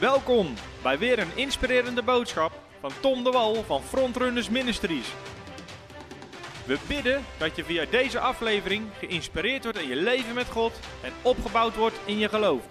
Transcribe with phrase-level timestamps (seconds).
[0.00, 0.46] Welkom
[0.82, 5.14] bij weer een inspirerende boodschap van Tom de Wal van Frontrunners Ministries.
[6.66, 11.12] We bidden dat je via deze aflevering geïnspireerd wordt in je leven met God en
[11.22, 12.62] opgebouwd wordt in je geloof.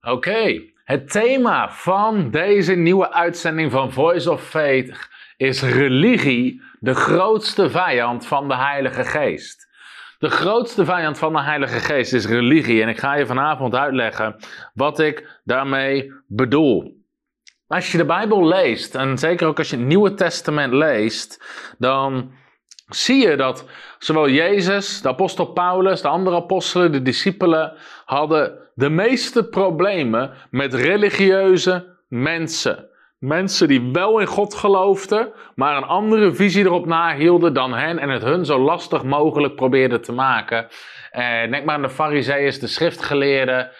[0.00, 7.70] Oké, het thema van deze nieuwe uitzending van Voice of Faith is religie, de grootste
[7.70, 9.66] vijand van de Heilige Geest.
[10.18, 12.82] De grootste vijand van de Heilige Geest is religie.
[12.82, 14.36] En ik ga je vanavond uitleggen
[14.74, 17.04] wat ik daarmee bedoel.
[17.66, 21.44] Als je de Bijbel leest, en zeker ook als je het Nieuwe Testament leest,
[21.78, 22.32] dan
[22.86, 23.64] zie je dat
[23.98, 27.72] zowel Jezus, de apostel Paulus, de andere apostelen, de discipelen,
[28.04, 32.88] hadden de meeste problemen met religieuze mensen.
[33.18, 38.08] Mensen die wel in God geloofden, maar een andere visie erop nahielden dan hen en
[38.08, 40.68] het hun zo lastig mogelijk probeerden te maken.
[41.10, 43.70] Eh, denk maar aan de fariseeërs, de schriftgeleerden,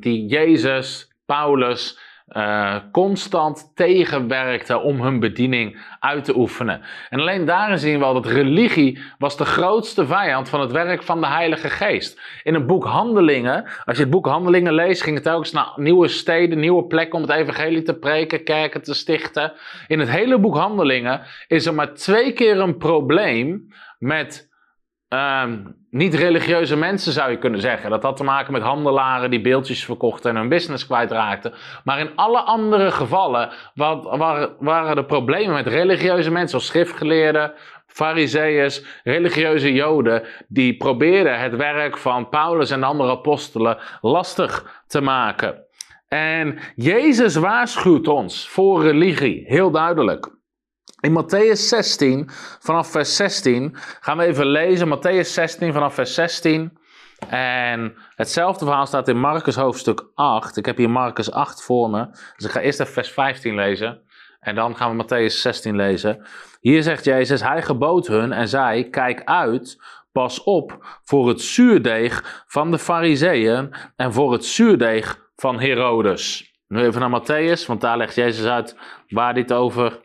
[0.00, 6.80] die Jezus, Paulus uh, constant tegenwerkte om hun bediening uit te oefenen.
[7.10, 11.02] En alleen daarin zien we al dat religie was de grootste vijand van het werk
[11.02, 12.20] van de Heilige Geest.
[12.42, 16.08] In het boek Handelingen, als je het boek Handelingen leest, ging het telkens naar nieuwe
[16.08, 19.52] steden, nieuwe plekken om het evangelie te preken, kerken te stichten.
[19.86, 24.54] In het hele boek Handelingen is er maar twee keer een probleem met
[25.08, 25.64] Ehm,
[25.96, 27.90] niet-religieuze mensen zou je kunnen zeggen.
[27.90, 31.54] Dat had te maken met handelaren die beeldjes verkochten en hun business kwijtraakten.
[31.84, 34.16] Maar in alle andere gevallen wat,
[34.58, 37.52] waren, er problemen met religieuze mensen, zoals schriftgeleerden,
[37.86, 45.00] fariseeërs, religieuze joden, die probeerden het werk van Paulus en de andere apostelen lastig te
[45.00, 45.64] maken.
[46.08, 50.35] En Jezus waarschuwt ons voor religie, heel duidelijk.
[51.06, 52.24] In Matthäus 16,
[52.58, 54.88] vanaf vers 16, gaan we even lezen.
[54.88, 56.78] Matthäus 16, vanaf vers 16.
[57.28, 60.56] En hetzelfde verhaal staat in Marcus hoofdstuk 8.
[60.56, 62.08] Ik heb hier Marcus 8 voor me.
[62.36, 64.00] Dus ik ga eerst even vers 15 lezen.
[64.40, 66.26] En dan gaan we Matthäus 16 lezen.
[66.60, 69.82] Hier zegt Jezus, hij gebood hun en zei, kijk uit,
[70.12, 76.54] pas op voor het zuurdeeg van de fariseeën en voor het zuurdeeg van Herodes.
[76.68, 78.76] Nu even naar Matthäus, want daar legt Jezus uit
[79.08, 80.04] waar dit over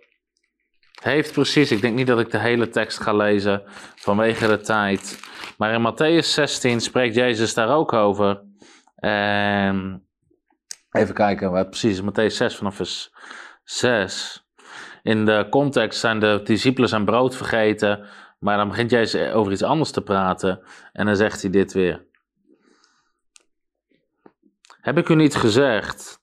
[1.04, 3.64] heeft precies, ik denk niet dat ik de hele tekst ga lezen
[3.96, 5.20] vanwege de tijd.
[5.58, 8.44] Maar in Matthäus 16 spreekt Jezus daar ook over.
[8.96, 10.08] En
[10.92, 13.14] even kijken, wat precies, Matthäus 6 vanaf vers
[13.64, 14.46] 6.
[15.04, 18.08] In de context zijn de discipelen zijn brood vergeten.
[18.40, 20.64] Maar dan begint Jezus over iets anders te praten.
[20.94, 22.06] En dan zegt hij dit weer.
[24.82, 26.21] Heb ik u niet gezegd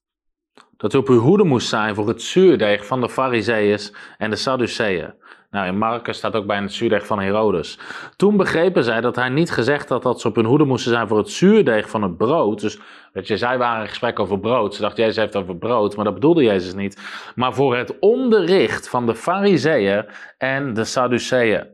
[0.79, 4.37] dat u op uw hoede moest zijn voor het zuurdeeg van de Fariseeërs en de
[4.37, 5.15] Sadduceeën.
[5.51, 7.79] Nou, in Marcus staat ook bij het zuurdeeg van Herodes.
[8.17, 11.09] Toen begrepen zij dat hij niet gezegd had dat ze op hun hoede moesten zijn
[11.09, 12.61] voor het zuurdeeg van het brood.
[12.61, 12.79] Dus,
[13.13, 14.75] weet je, zij waren in gesprek over brood.
[14.75, 17.01] Ze dachten, Jezus heeft over brood, maar dat bedoelde Jezus niet.
[17.35, 20.07] Maar voor het onderricht van de Fariseeën
[20.39, 21.67] en de Sadduceeën.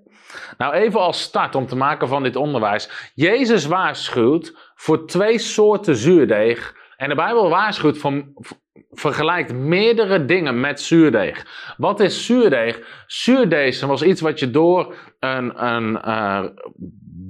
[0.58, 3.10] Nou, even als start om te maken van dit onderwijs.
[3.14, 6.74] Jezus waarschuwt voor twee soorten zuurdeeg.
[6.96, 8.24] En de Bijbel waarschuwt voor,
[8.90, 11.46] vergelijkt meerdere dingen met zuurdeeg.
[11.76, 13.04] Wat is zuurdeeg?
[13.06, 16.44] Zuurdeeg was iets wat je door een, een uh,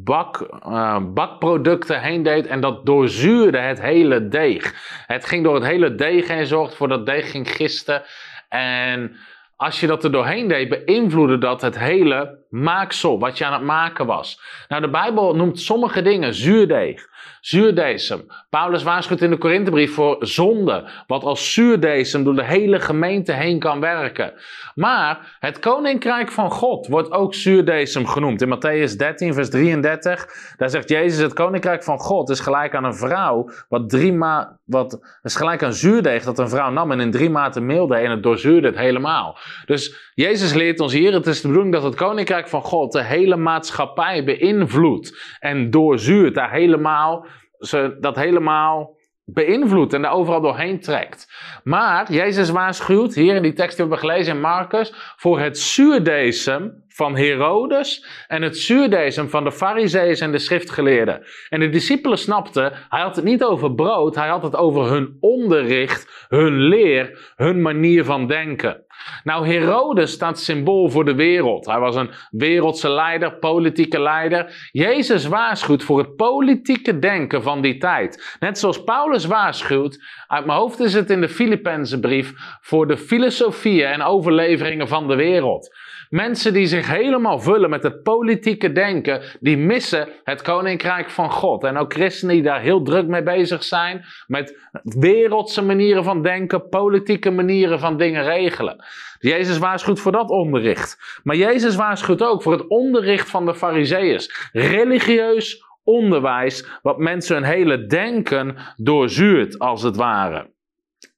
[0.04, 4.74] bak, uh, bakproducten heen deed en dat doorzuurde het hele deeg.
[5.06, 8.02] Het ging door het hele deeg heen, zorgde voor dat deeg ging gisten
[8.48, 9.16] en
[9.56, 13.62] als je dat er doorheen deed, beïnvloedde dat het hele maaksel wat je aan het
[13.62, 14.40] maken was.
[14.68, 17.08] Nou, de Bijbel noemt sommige dingen zuurdeeg
[17.44, 18.26] zuurdesem.
[18.50, 23.58] Paulus waarschuwt in de Korinthebrief voor zonde, wat als zuurdesem door de hele gemeente heen
[23.58, 24.32] kan werken.
[24.74, 28.42] Maar het koninkrijk van God wordt ook zuurdesem genoemd.
[28.42, 32.84] In Matthäus 13, vers 33, daar zegt Jezus: Het koninkrijk van God is gelijk aan
[32.84, 37.00] een vrouw, wat drie ma wat is gelijk aan zuurdeeg dat een vrouw nam en
[37.00, 39.38] in drie maten meel deed en het doorzuurde het helemaal.
[39.66, 43.02] Dus Jezus leert ons hier: het is de bedoeling dat het koninkrijk van God de
[43.02, 47.26] hele maatschappij beïnvloedt en doorzuurt daar helemaal
[47.66, 51.32] ze dat helemaal beïnvloedt en daar overal doorheen trekt.
[51.64, 55.58] Maar Jezus waarschuwt, hier in die tekst die we hebben gelezen in Marcus, voor het
[55.58, 61.26] zuurdesem van Herodes en het zuurdesem van de fariseeën en de schriftgeleerden.
[61.48, 65.16] En de discipelen snapten, hij had het niet over brood, hij had het over hun
[65.20, 68.84] onderricht, hun leer, hun manier van denken.
[69.24, 71.66] Nou, Herodes staat symbool voor de wereld.
[71.66, 74.68] Hij was een wereldse leider, politieke leider.
[74.72, 78.36] Jezus waarschuwt voor het politieke denken van die tijd.
[78.40, 82.96] Net zoals Paulus waarschuwt, uit mijn hoofd is het in de Filippense brief, voor de
[82.96, 85.76] filosofieën en overleveringen van de wereld.
[86.14, 91.64] Mensen die zich helemaal vullen met het politieke denken, die missen het koninkrijk van God.
[91.64, 96.68] En ook christenen die daar heel druk mee bezig zijn, met wereldse manieren van denken,
[96.68, 98.84] politieke manieren van dingen regelen.
[99.18, 101.20] Jezus waarschuwt voor dat onderricht.
[101.22, 104.50] Maar Jezus waarschuwt ook voor het onderricht van de Fariseeërs.
[104.52, 110.50] Religieus onderwijs, wat mensen hun hele denken doorzuurt, als het ware.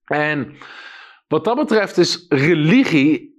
[0.05, 0.57] En
[1.29, 3.36] wat dat betreft is religie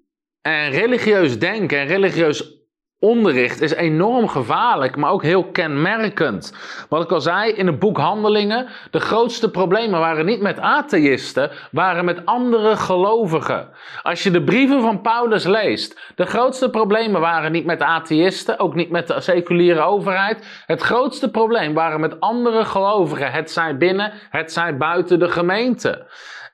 [0.48, 2.56] en religieus denken en religieus
[3.00, 6.54] onderricht is enorm gevaarlijk, maar ook heel kenmerkend.
[6.90, 11.52] Wat ik al zei in het boek Handelingen, de grootste problemen waren niet met atheïsten,
[11.72, 13.70] waren met andere gelovigen.
[14.04, 18.76] Als je de brieven van Paulus leest, de grootste problemen waren niet met atheïsten, ook
[18.76, 20.64] niet met de seculiere overheid.
[20.66, 26.06] Het grootste probleem waren met andere gelovigen, het zij binnen, het zij buiten de gemeente.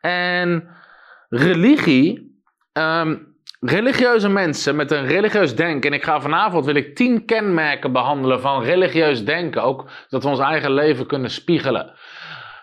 [0.01, 0.67] En
[1.29, 2.41] religie,
[2.71, 3.15] ehm,
[3.65, 5.91] religieuze mensen met een religieus denken.
[5.91, 9.63] En ik ga vanavond wil ik tien kenmerken behandelen van religieus denken.
[9.63, 11.93] Ook dat we ons eigen leven kunnen spiegelen.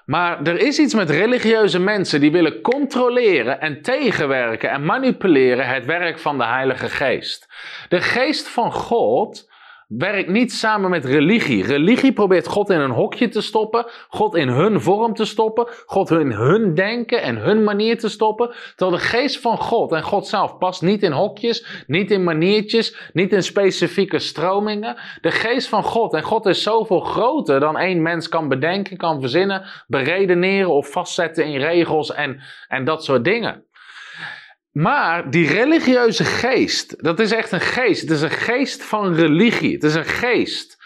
[0.04, 5.84] Maar er is iets met religieuze mensen die willen controleren en tegenwerken en manipuleren het
[5.84, 7.48] werk van de Heilige Geest.
[7.88, 9.50] De Geest van God
[9.98, 11.64] werkt niet samen met religie.
[11.64, 16.10] Religie probeert God in een hokje te stoppen, God in hun vorm te stoppen, God
[16.10, 18.50] in hun denken en hun manier te stoppen.
[18.76, 23.10] Terwijl de geest van God en God zelf past niet in hokjes, niet in maniertjes,
[23.12, 24.96] niet in specifieke stromingen.
[25.20, 29.20] De geest van God en God is zoveel groter dan één mens kan bedenken, kan
[29.20, 33.64] verzinnen, beredeneren of vastzetten in regels en, en dat soort dingen.
[34.72, 38.00] Maar die religieuze geest, dat is echt een geest.
[38.00, 39.74] Het is een geest van religie.
[39.74, 40.78] Het is een geest.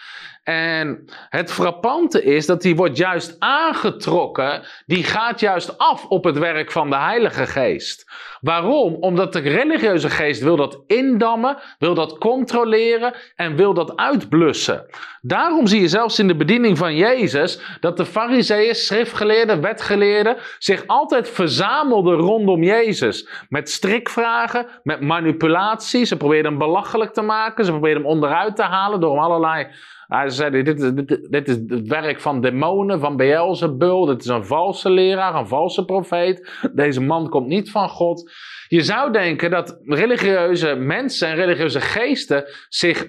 [0.45, 6.39] En het frappante is dat die wordt juist aangetrokken, die gaat juist af op het
[6.39, 8.13] werk van de Heilige Geest.
[8.45, 8.95] Waarom?
[8.95, 14.87] Omdat de religieuze geest wil dat indammen, wil dat controleren en wil dat uitblussen.
[15.21, 20.87] Daarom zie je zelfs in de bediening van Jezus dat de fariseeën, schriftgeleerden, wetgeleerden zich
[20.87, 23.29] altijd verzamelden rondom Jezus.
[23.49, 26.05] Met strikvragen, met manipulatie.
[26.05, 29.67] Ze probeerden hem belachelijk te maken, ze probeerden hem onderuit te halen door hem allerlei
[30.09, 34.05] hij zei, dit, dit, dit, is het werk van demonen, van Beelzebul.
[34.07, 36.69] Dit is een valse leraar, een valse profeet.
[36.73, 38.33] Deze man komt niet van God.
[38.69, 43.07] Je zou denken dat religieuze mensen en religieuze geesten zich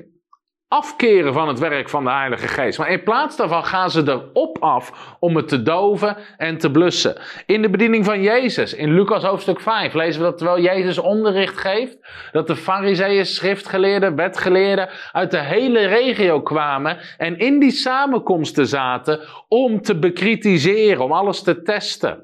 [0.67, 2.77] afkeren van het werk van de Heilige Geest.
[2.77, 7.17] Maar in plaats daarvan gaan ze erop af om het te doven en te blussen.
[7.45, 11.57] In de bediening van Jezus, in Lucas hoofdstuk 5, lezen we dat terwijl Jezus onderricht
[11.57, 11.97] geeft,
[12.31, 19.19] dat de fariseeën, schriftgeleerden, wetgeleerden uit de hele regio kwamen en in die samenkomsten zaten
[19.47, 22.23] om te bekritiseren, om alles te testen.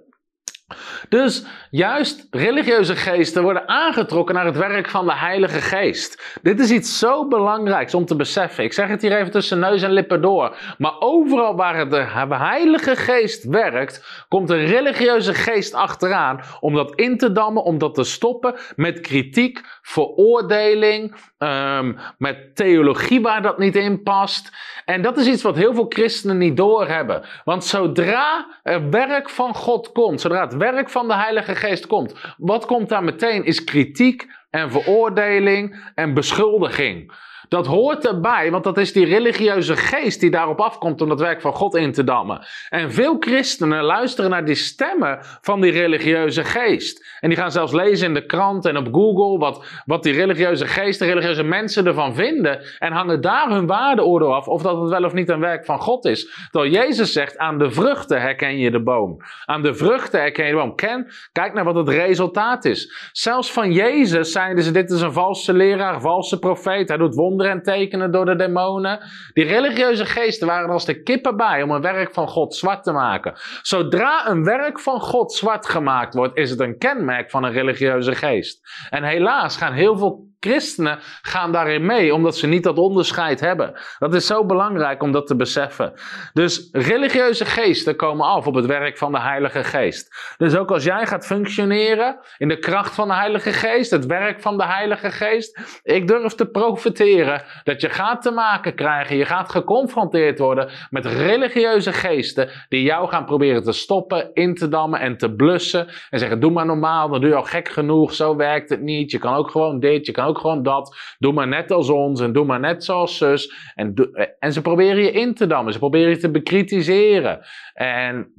[1.09, 6.37] Dus juist religieuze geesten worden aangetrokken naar het werk van de Heilige Geest.
[6.41, 8.63] Dit is iets zo belangrijks om te beseffen.
[8.63, 10.55] Ik zeg het hier even tussen neus en lippen door.
[10.77, 17.17] Maar overal waar de Heilige Geest werkt, komt een religieuze geest achteraan om dat in
[17.17, 23.75] te dammen, om dat te stoppen met kritiek, veroordeling, um, met theologie waar dat niet
[23.75, 24.51] in past.
[24.85, 27.23] En dat is iets wat heel veel christenen niet doorhebben.
[27.43, 32.15] Want zodra er werk van God komt, zodra het werk van de Heilige Geest komt,
[32.37, 37.13] wat komt daar meteen is kritiek en veroordeling en beschuldiging.
[37.51, 41.41] Dat hoort erbij, want dat is die religieuze geest die daarop afkomt om dat werk
[41.41, 42.45] van God in te dammen.
[42.69, 47.17] En veel christenen luisteren naar die stemmen van die religieuze geest.
[47.19, 50.67] En die gaan zelfs lezen in de krant en op Google wat, wat die religieuze
[50.67, 52.61] geest, de religieuze mensen ervan vinden.
[52.79, 55.79] En hangen daar hun waardeoordeel af of dat het wel of niet een werk van
[55.79, 56.47] God is.
[56.51, 59.17] Terwijl Jezus zegt, aan de vruchten herken je de boom.
[59.45, 60.75] Aan de vruchten herken je de boom.
[60.75, 63.09] Ken, kijk naar wat het resultaat is.
[63.11, 66.87] Zelfs van Jezus zeiden ze, dit is een valse leraar, valse profeet.
[66.87, 68.99] Hij doet wonderen en tekenen door de demonen.
[69.33, 72.91] Die religieuze geesten waren als de kippen bij om een werk van God zwart te
[72.91, 73.33] maken.
[73.61, 78.15] Zodra een werk van God zwart gemaakt wordt, is het een kenmerk van een religieuze
[78.15, 78.87] geest.
[78.89, 83.73] En helaas gaan heel veel Christenen gaan daarin mee, omdat ze niet dat onderscheid hebben.
[83.99, 85.93] Dat is zo belangrijk om dat te beseffen.
[86.33, 90.35] Dus religieuze geesten komen af op het werk van de Heilige Geest.
[90.37, 94.41] Dus ook als jij gaat functioneren in de kracht van de Heilige Geest, het werk
[94.41, 99.25] van de Heilige Geest, ik durf te profiteren dat je gaat te maken krijgen, je
[99.25, 104.99] gaat geconfronteerd worden met religieuze geesten die jou gaan proberen te stoppen, in te dammen
[104.99, 108.35] en te blussen en zeggen: Doe maar normaal, dan doe je al gek genoeg, zo
[108.35, 109.11] werkt het niet.
[109.11, 111.15] Je kan ook gewoon dit, je kan ook gewoon dat.
[111.19, 113.71] Doe maar net als ons en doe maar net zoals zus.
[113.75, 113.93] En,
[114.39, 115.73] en ze proberen je in te dammen.
[115.73, 117.45] Ze proberen je te bekritiseren.
[117.73, 118.33] En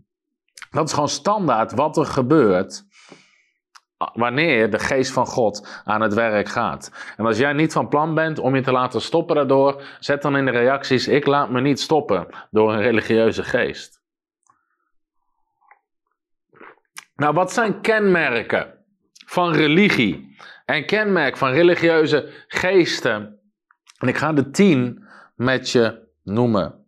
[0.71, 2.85] dat is gewoon standaard wat er gebeurt
[4.13, 7.15] wanneer de geest van God aan het werk gaat.
[7.17, 10.37] En als jij niet van plan bent om je te laten stoppen daardoor, zet dan
[10.37, 14.01] in de reacties: ik laat me niet stoppen door een religieuze geest.
[17.15, 18.82] Nou, wat zijn kenmerken
[19.33, 23.41] van religie en kenmerk van religieuze geesten?
[23.99, 25.05] En ik ga de tien
[25.37, 26.87] met je noemen.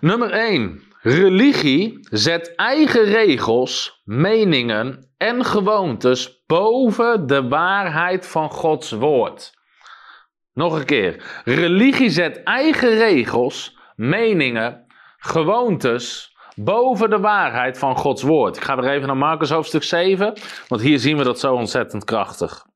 [0.00, 0.82] Nummer 1.
[1.02, 9.52] Religie zet eigen regels, meningen en gewoontes boven de waarheid van Gods woord.
[10.52, 11.42] Nog een keer.
[11.44, 16.27] Religie zet eigen regels, meningen, gewoontes
[16.58, 18.56] boven de waarheid van Gods woord.
[18.56, 20.32] Ik ga weer even naar Marcus hoofdstuk 7,
[20.68, 22.66] want hier zien we dat zo ontzettend krachtig.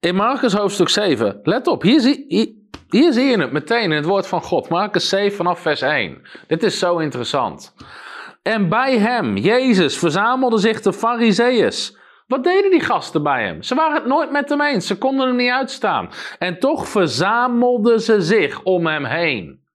[0.00, 2.52] In Marcus hoofdstuk 7, let op, hier zie, hier,
[2.88, 4.68] hier zie je het meteen in het woord van God.
[4.68, 6.22] Marcus 7 vanaf vers 1.
[6.46, 7.74] Dit is zo interessant.
[8.42, 11.96] En bij hem, Jezus, verzamelden zich de Fariseeërs.
[12.26, 13.62] Wat deden die gasten bij hem?
[13.62, 14.86] Ze waren het nooit met hem eens.
[14.86, 16.10] Ze konden hem niet uitstaan.
[16.38, 19.65] En toch verzamelden ze zich om hem heen.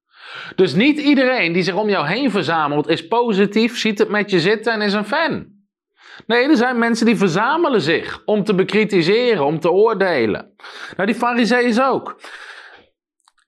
[0.55, 4.39] Dus niet iedereen die zich om jou heen verzamelt is positief, ziet het met je
[4.39, 5.59] zitten en is een fan.
[6.27, 10.55] Nee, er zijn mensen die verzamelen zich om te bekritiseren, om te oordelen.
[10.95, 12.19] Nou, die fariseeën ook.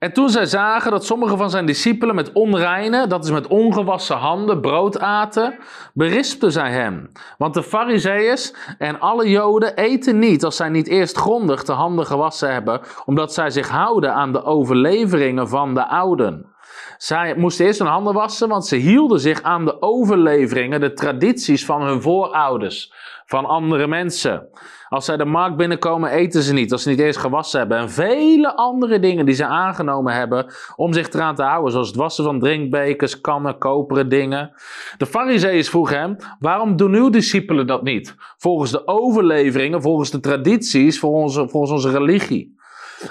[0.03, 4.15] En toen zij zagen dat sommige van zijn discipelen met onreine, dat is met ongewassen
[4.15, 5.55] handen, brood aten,
[5.93, 7.11] berispten zij hem.
[7.37, 12.05] Want de fariseeërs en alle joden eten niet als zij niet eerst grondig de handen
[12.05, 16.52] gewassen hebben, omdat zij zich houden aan de overleveringen van de ouden.
[16.97, 21.65] Zij moesten eerst hun handen wassen, want ze hielden zich aan de overleveringen, de tradities
[21.65, 22.93] van hun voorouders,
[23.25, 24.47] van andere mensen.
[24.89, 27.77] Als zij de markt binnenkomen, eten ze niet, als ze niet eens gewassen hebben.
[27.77, 31.97] En vele andere dingen die ze aangenomen hebben om zich eraan te houden, zoals het
[31.97, 34.51] wassen van drinkbekers, kannen, koperen dingen.
[34.97, 38.15] De fariseeërs vroegen hem, waarom doen uw discipelen dat niet?
[38.37, 42.61] Volgens de overleveringen, volgens de tradities, volgens onze religie.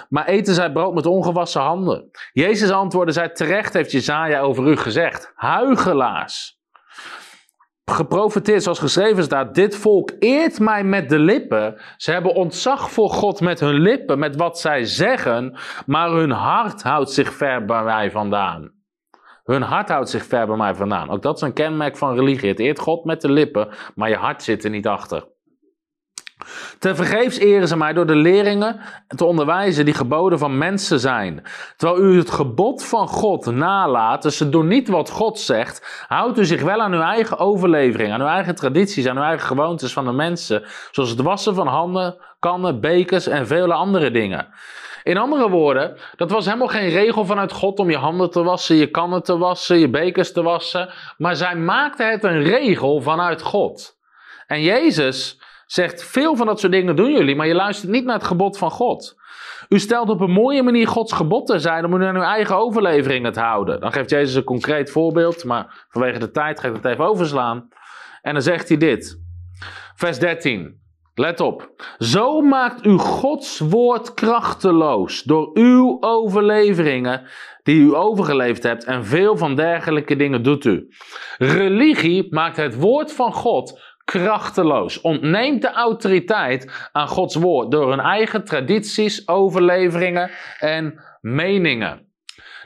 [0.09, 2.11] Maar eten zij brood met ongewassen handen?
[2.33, 5.33] Jezus antwoordde, zij terecht heeft Jezaja over u gezegd.
[5.35, 6.61] Huigelaars.
[7.85, 11.81] Geprofiteerd zoals geschreven staat, dit volk eert mij met de lippen.
[11.97, 15.57] Ze hebben ontzag voor God met hun lippen, met wat zij zeggen,
[15.87, 18.73] maar hun hart houdt zich ver bij mij vandaan.
[19.45, 21.11] Hun hart houdt zich ver bij mij vandaan.
[21.11, 22.49] Ook dat is een kenmerk van religie.
[22.49, 25.32] Het eert God met de lippen, maar je hart zit er niet achter.
[26.79, 28.81] Te vergeefs eren ze mij door de leringen
[29.17, 31.43] te onderwijzen die geboden van mensen zijn.
[31.77, 36.39] Terwijl u het gebod van God nalaat, dus ze doen niet wat God zegt, houdt
[36.39, 39.93] u zich wel aan uw eigen overlevering, aan uw eigen tradities, aan uw eigen gewoontes
[39.93, 44.49] van de mensen, zoals het wassen van handen, kannen, bekers en vele andere dingen.
[45.03, 48.77] In andere woorden, dat was helemaal geen regel vanuit God om je handen te wassen,
[48.77, 50.89] je kannen te wassen, je bekers te wassen,
[51.19, 53.97] maar zij maakten het een regel vanuit God.
[54.47, 55.42] En Jezus
[55.73, 58.59] zegt: Veel van dat soort dingen doen jullie, maar je luistert niet naar het gebod
[58.59, 59.21] van God.
[59.69, 62.57] U stelt op een mooie manier Gods gebod te zijn om u aan uw eigen
[62.57, 63.81] overleveringen te houden.
[63.81, 67.69] Dan geeft Jezus een concreet voorbeeld, maar vanwege de tijd ga ik het even overslaan.
[68.23, 69.21] En dan zegt hij dit.
[69.95, 70.81] Vers 13.
[71.15, 71.71] Let op.
[71.99, 77.27] Zo maakt u Gods woord krachteloos door uw overleveringen
[77.63, 80.89] die u overgeleverd hebt en veel van dergelijke dingen doet u.
[81.39, 83.81] Religie maakt het woord van God
[84.13, 85.01] krachteloos.
[85.01, 92.07] Ontneemt de autoriteit aan Gods woord door hun eigen tradities, overleveringen en meningen.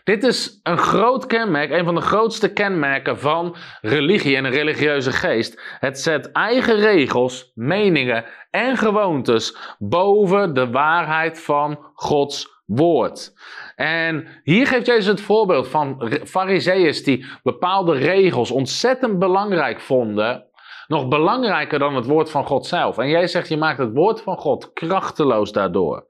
[0.05, 5.13] Dit is een groot kenmerk, een van de grootste kenmerken van religie en een religieuze
[5.13, 5.63] geest.
[5.81, 13.33] Het zet eigen regels, meningen en gewoontes boven de waarheid van Gods woord.
[13.77, 20.46] En hier geeft Jezus het voorbeeld van fariseeërs die bepaalde regels ontzettend belangrijk vonden
[20.87, 22.99] nog belangrijker dan het woord van God zelf.
[22.99, 26.07] En jij zegt, je maakt het woord van God krachteloos daardoor.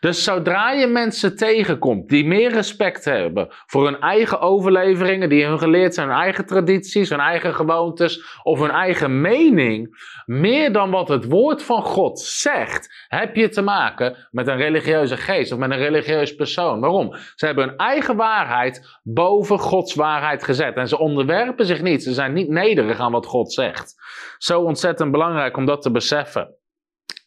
[0.00, 5.58] Dus zodra je mensen tegenkomt die meer respect hebben voor hun eigen overleveringen, die hun
[5.58, 11.08] geleerd zijn, hun eigen tradities, hun eigen gewoontes of hun eigen mening, meer dan wat
[11.08, 15.70] het woord van God zegt, heb je te maken met een religieuze geest of met
[15.70, 16.80] een religieus persoon.
[16.80, 17.16] Waarom?
[17.34, 20.76] Ze hebben hun eigen waarheid boven Gods waarheid gezet.
[20.76, 22.02] En ze onderwerpen zich niet.
[22.02, 23.94] Ze zijn niet nederig aan wat God zegt.
[24.38, 26.54] Zo ontzettend belangrijk om dat te beseffen.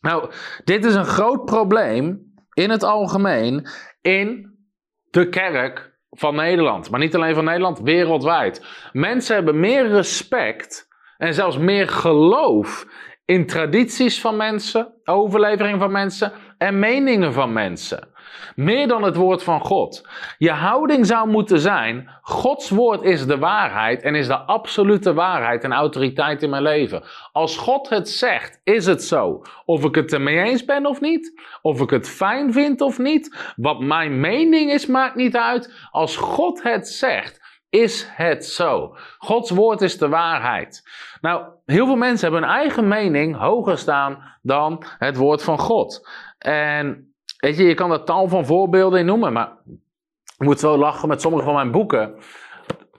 [0.02, 0.32] Nou,
[0.64, 3.68] dit is een groot probleem in het algemeen
[4.02, 4.58] in
[5.10, 6.90] de kerk van Nederland.
[6.90, 8.66] Maar niet alleen van Nederland, wereldwijd.
[8.92, 12.86] Mensen hebben meer respect en zelfs meer geloof
[13.26, 18.10] in tradities van mensen, overleveringen van mensen en meningen van mensen.
[18.56, 20.08] Meer dan het woord van God.
[20.38, 25.64] Je houding zou moeten zijn: Gods woord is de waarheid en is de absolute waarheid
[25.64, 27.04] en autoriteit in mijn leven.
[27.32, 29.42] Als God het zegt, is het zo.
[29.66, 33.54] Of ik het ermee eens ben of niet, of ik het fijn vind of niet,
[33.56, 35.74] wat mijn mening is, maakt niet uit.
[35.92, 38.96] Als God het zegt, is het zo.
[39.18, 40.90] Gods woord is de waarheid.
[41.22, 46.10] Nou, heel veel mensen hebben hun eigen mening hoger staan dan het woord van God.
[46.38, 49.58] En weet je, kan er tal van voorbeelden in noemen, maar
[50.38, 52.16] ik moet zo lachen met sommige van mijn boeken.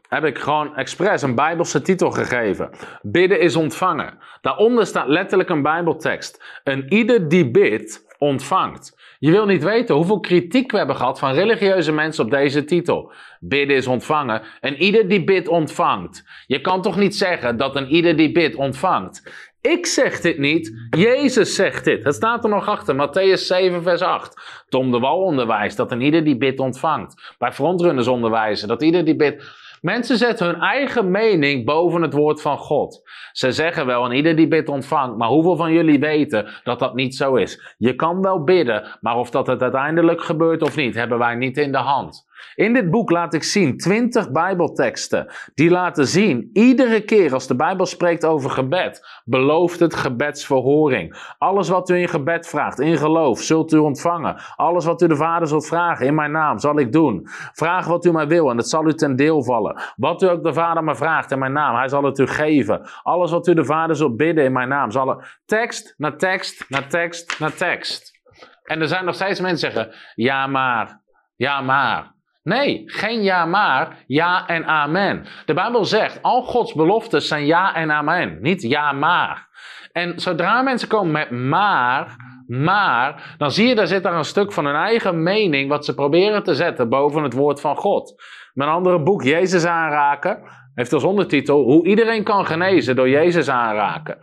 [0.08, 2.70] Heb ik gewoon expres een Bijbelse titel gegeven.
[3.02, 4.18] Bidden is ontvangen.
[4.40, 6.60] Daaronder staat letterlijk een Bijbeltekst.
[6.64, 8.96] En ieder die bidt, ontvangt.
[9.18, 13.12] Je wil niet weten hoeveel kritiek we hebben gehad van religieuze mensen op deze titel.
[13.40, 14.42] Bidden is ontvangen.
[14.60, 16.24] En ieder die bidt ontvangt.
[16.46, 19.47] Je kan toch niet zeggen dat een ieder die bidt ontvangt.
[19.60, 22.04] Ik zeg dit niet, Jezus zegt dit.
[22.04, 24.64] Het staat er nog achter, Matthäus 7, vers 8.
[24.68, 27.34] Tom de Wal onderwijst dat een ieder die bidt ontvangt.
[27.38, 32.42] Bij frontrunners onderwijzen dat ieder die bidt Mensen zetten hun eigen mening boven het woord
[32.42, 33.02] van God.
[33.32, 36.94] Ze zeggen wel, en ieder die bidt ontvangt, maar hoeveel van jullie weten dat dat
[36.94, 37.74] niet zo is?
[37.78, 41.56] Je kan wel bidden, maar of dat het uiteindelijk gebeurt of niet, hebben wij niet
[41.56, 42.27] in de hand.
[42.54, 47.56] In dit boek laat ik zien 20 Bijbelteksten die laten zien, iedere keer als de
[47.56, 51.34] Bijbel spreekt over gebed, belooft het gebedsverhoring.
[51.38, 54.42] Alles wat u in gebed vraagt, in geloof, zult u ontvangen.
[54.56, 57.20] Alles wat u de Vader zult vragen, in mijn naam, zal ik doen.
[57.52, 59.80] Vraag wat u maar wil en het zal u ten deel vallen.
[59.96, 62.88] Wat u ook de Vader maar vraagt in mijn naam, hij zal het u geven.
[63.02, 66.64] Alles wat u de Vader zult bidden in mijn naam, zal er tekst na tekst
[66.68, 68.20] na tekst na tekst.
[68.64, 71.00] En er zijn nog steeds mensen die zeggen, ja maar,
[71.36, 72.16] ja maar.
[72.48, 75.26] Nee, geen ja maar, ja en amen.
[75.44, 79.48] De Bijbel zegt, al Gods beloftes zijn ja en amen, niet ja maar.
[79.92, 84.52] En zodra mensen komen met maar, maar, dan zie je, daar zit daar een stuk
[84.52, 88.22] van hun eigen mening, wat ze proberen te zetten boven het woord van God.
[88.52, 90.42] Mijn andere boek, Jezus aanraken,
[90.74, 94.18] heeft als ondertitel, hoe iedereen kan genezen door Jezus aanraken.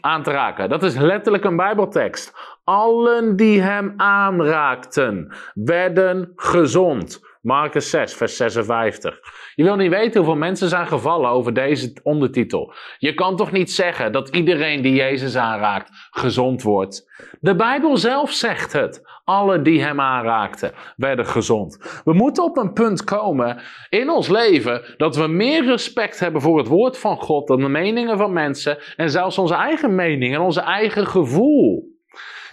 [0.00, 0.68] Aan te raken.
[0.68, 2.32] Dat is letterlijk een Bijbeltekst.
[2.64, 7.32] Allen die hem aanraakten, werden gezond.
[7.44, 9.20] Marcus 6, vers 56.
[9.54, 12.74] Je wil niet weten hoeveel mensen zijn gevallen over deze ondertitel.
[12.98, 17.10] Je kan toch niet zeggen dat iedereen die Jezus aanraakt gezond wordt?
[17.40, 19.02] De Bijbel zelf zegt het.
[19.24, 22.00] Alle die hem aanraakten werden gezond.
[22.04, 26.58] We moeten op een punt komen in ons leven dat we meer respect hebben voor
[26.58, 30.40] het woord van God dan de meningen van mensen en zelfs onze eigen mening en
[30.40, 31.92] onze eigen gevoel.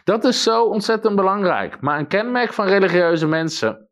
[0.04, 1.82] Dat is zo ontzettend belangrijk.
[1.82, 3.90] Maar een kenmerk van religieuze mensen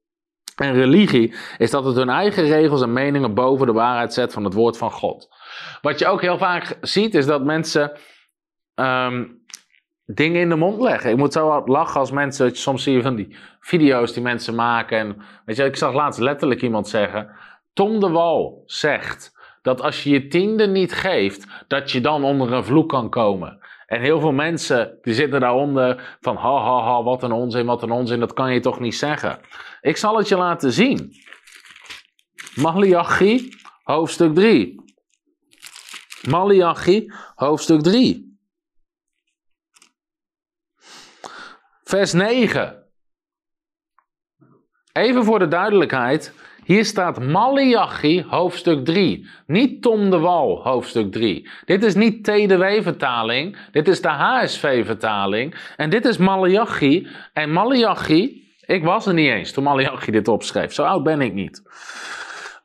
[0.60, 4.44] en religie is dat het hun eigen regels en meningen boven de waarheid zet van
[4.44, 5.30] het woord van God.
[5.82, 7.92] Wat je ook heel vaak ziet is dat mensen
[8.76, 9.26] ehm,
[10.06, 11.12] dingen in de mond leggen.
[11.12, 14.56] Ik moet zo wat lachen als mensen, soms zie je van die video's die mensen
[14.56, 14.98] maken.
[14.98, 17.30] En, weet je, ik zag laatst letterlijk iemand zeggen,
[17.74, 22.54] Tom de Wal zegt dat als je je tiende niet geeft, dat je dan onder
[22.54, 23.60] een vloek kan komen.
[23.86, 27.84] En heel veel mensen die zitten daaronder van ha ha ha, wat een onzin, wat
[27.84, 29.40] een onzin, dat kan je toch niet zeggen.
[29.82, 31.14] Ik zal het je laten zien.
[32.56, 33.50] Malachi,
[33.84, 34.76] hoofdstuk 3.
[36.30, 38.38] Malachi, hoofdstuk 3.
[41.84, 42.84] Vers 9.
[44.94, 46.34] Even voor de duidelijkheid.
[46.64, 49.28] Hier staat Malachi hoofdstuk 3.
[49.46, 51.50] Niet Tom de Wal hoofdstuk 3.
[51.66, 53.58] Dit is niet TDW-vertaling.
[53.72, 55.56] Dit is de HSV-vertaling.
[55.76, 57.08] En dit is Malachi.
[57.34, 60.74] En Malachi, ik was er niet eens toen Malachi dit opschreef.
[60.74, 61.64] Zo oud ben ik niet.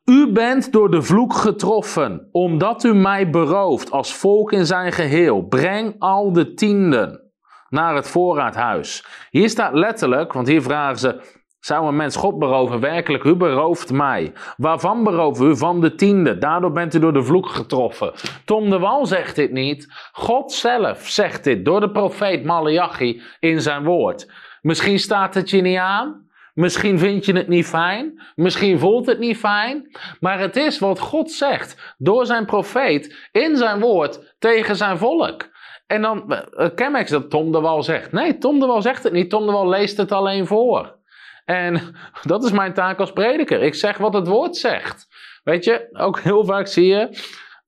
[0.05, 5.43] U bent door de vloek getroffen, omdat u mij berooft als volk in zijn geheel.
[5.43, 7.21] Breng al de tienden
[7.69, 9.07] naar het voorraadhuis.
[9.31, 11.21] Hier staat letterlijk, want hier vragen ze
[11.64, 12.81] zou een mens God beroven?
[12.81, 14.33] Werkelijk, u berooft mij.
[14.57, 15.57] Waarvan beroven u?
[15.57, 16.38] Van de tiende.
[16.38, 18.12] Daardoor bent u door de vloek getroffen.
[18.45, 19.93] Tom de Wal zegt dit niet.
[20.12, 24.33] God zelf zegt dit door de profeet Malachi in zijn woord.
[24.64, 26.29] Misschien staat het je niet aan.
[26.55, 28.22] Misschien vind je het niet fijn.
[28.35, 29.96] Misschien voelt het niet fijn.
[30.20, 35.48] Maar het is wat God zegt door zijn profeet in zijn woord tegen zijn volk.
[35.87, 38.12] En dan uh, kenmerk dat Tom de Wal zegt.
[38.12, 39.31] Nee, Tom de Wal zegt het niet.
[39.31, 40.98] Tom de Wal leest het alleen voor.
[41.44, 43.62] En dat is mijn taak als prediker.
[43.62, 45.07] Ik zeg wat het woord zegt.
[45.42, 47.09] Weet je, ook heel vaak zie je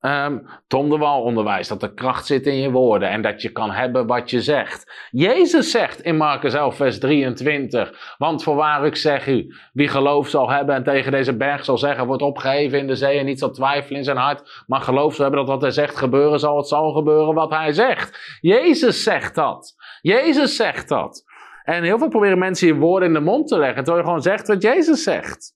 [0.01, 3.51] um, Tom de Wal onderwijs dat er kracht zit in je woorden en dat je
[3.51, 5.07] kan hebben wat je zegt.
[5.11, 10.49] Jezus zegt in Marcus 11, vers 23: Want voorwaar ik zeg u, wie geloof zal
[10.49, 13.51] hebben en tegen deze berg zal zeggen: wordt opgeheven in de zee en niet zal
[13.51, 16.67] twijfelen in zijn hart, maar geloof zal hebben dat wat hij zegt gebeuren zal, het
[16.67, 18.37] zal gebeuren wat hij zegt.
[18.41, 19.75] Jezus zegt dat.
[20.01, 21.23] Jezus zegt dat.
[21.63, 24.21] En heel veel proberen mensen je woorden in de mond te leggen, terwijl je gewoon
[24.21, 25.55] zegt wat Jezus zegt.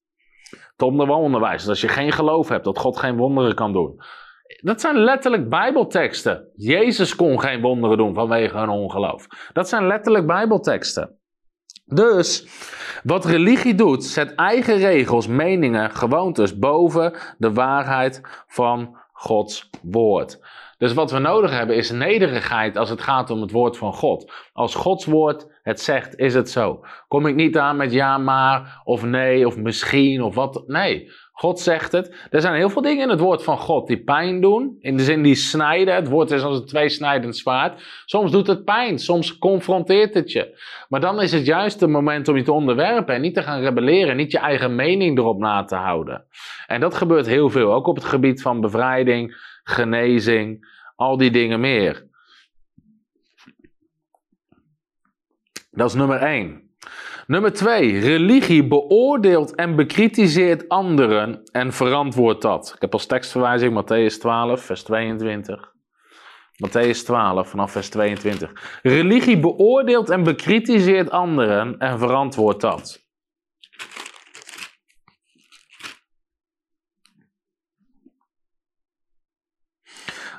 [0.76, 4.02] Tom de Wal onderwijs, als je geen geloof hebt dat God geen wonderen kan doen.
[4.62, 6.48] Dat zijn letterlijk Bijbelteksten.
[6.56, 9.28] Jezus kon geen wonderen doen vanwege hun ongeloof.
[9.54, 11.20] Dat zijn letterlijk Bijbelteksten.
[11.86, 12.48] Dus
[13.04, 20.40] wat religie doet, zet eigen regels, meningen, gewoontes boven de waarheid van Gods woord.
[20.82, 24.32] Dus wat we nodig hebben is nederigheid als het gaat om het woord van God.
[24.54, 26.86] Als Gods woord het zegt, is het zo.
[27.08, 30.64] Kom ik niet aan met ja maar, of nee, of misschien, of wat.
[30.68, 32.28] Nee, God zegt het.
[32.30, 34.78] Er zijn heel veel dingen in het woord van God die pijn doen.
[34.80, 35.96] In de zin die snijden.
[35.96, 38.04] Het woord is als een tweesnijdend zwaard.
[38.06, 39.00] Soms doet het pijn.
[39.00, 40.62] Soms confronteert het je.
[40.90, 43.16] Maar dan is het juist het moment om je te onderwerpen.
[43.16, 44.16] En niet te gaan rebelleren.
[44.16, 46.26] Niet je eigen mening erop na te houden.
[46.68, 47.74] En dat gebeurt heel veel.
[47.74, 50.70] Ook op het gebied van bevrijding, genezing.
[50.96, 52.10] Al die dingen meer.
[55.72, 56.70] Dat is nummer één.
[57.28, 58.00] Nummer 2.
[58.00, 62.72] Religie beoordeelt en bekritiseert anderen en verantwoordt dat.
[62.76, 65.74] Ik heb als tekstverwijzing Matthäus 12, vers 22.
[66.66, 68.80] Matthäus 12, vanaf vers 22.
[68.82, 73.01] Religie beoordeelt en bekritiseert anderen en verantwoordt dat.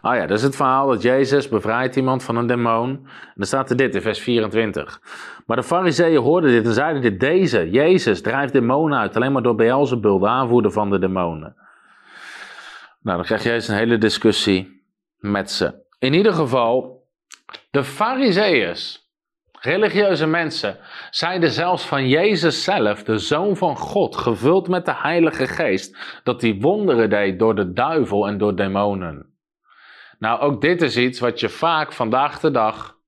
[0.03, 2.89] Ah ja, dat is het verhaal dat Jezus bevrijdt iemand van een demon.
[2.91, 5.01] En dan staat er dit in vers 24.
[5.47, 7.21] Maar de fariseeën hoorden dit en zeiden dit.
[7.21, 9.17] Deze, Jezus, drijft demonen uit.
[9.17, 11.57] Alleen maar door Beelzebul, de aanvoerder van de demonen.
[13.03, 14.85] Nou, dan krijg Jezus een hele discussie
[15.19, 15.75] met ze.
[15.99, 17.03] In ieder geval,
[17.71, 18.77] de fariseeën,
[19.61, 20.79] religieuze mensen,
[21.11, 26.43] zeiden zelfs van Jezus zelf, de Zoon van God, gevuld met de Heilige Geest, dat
[26.43, 29.32] hij wonderen deed door de duivel en door demonen.
[30.23, 32.99] Nou, ook dit is iets wat je vaak vandaag de dag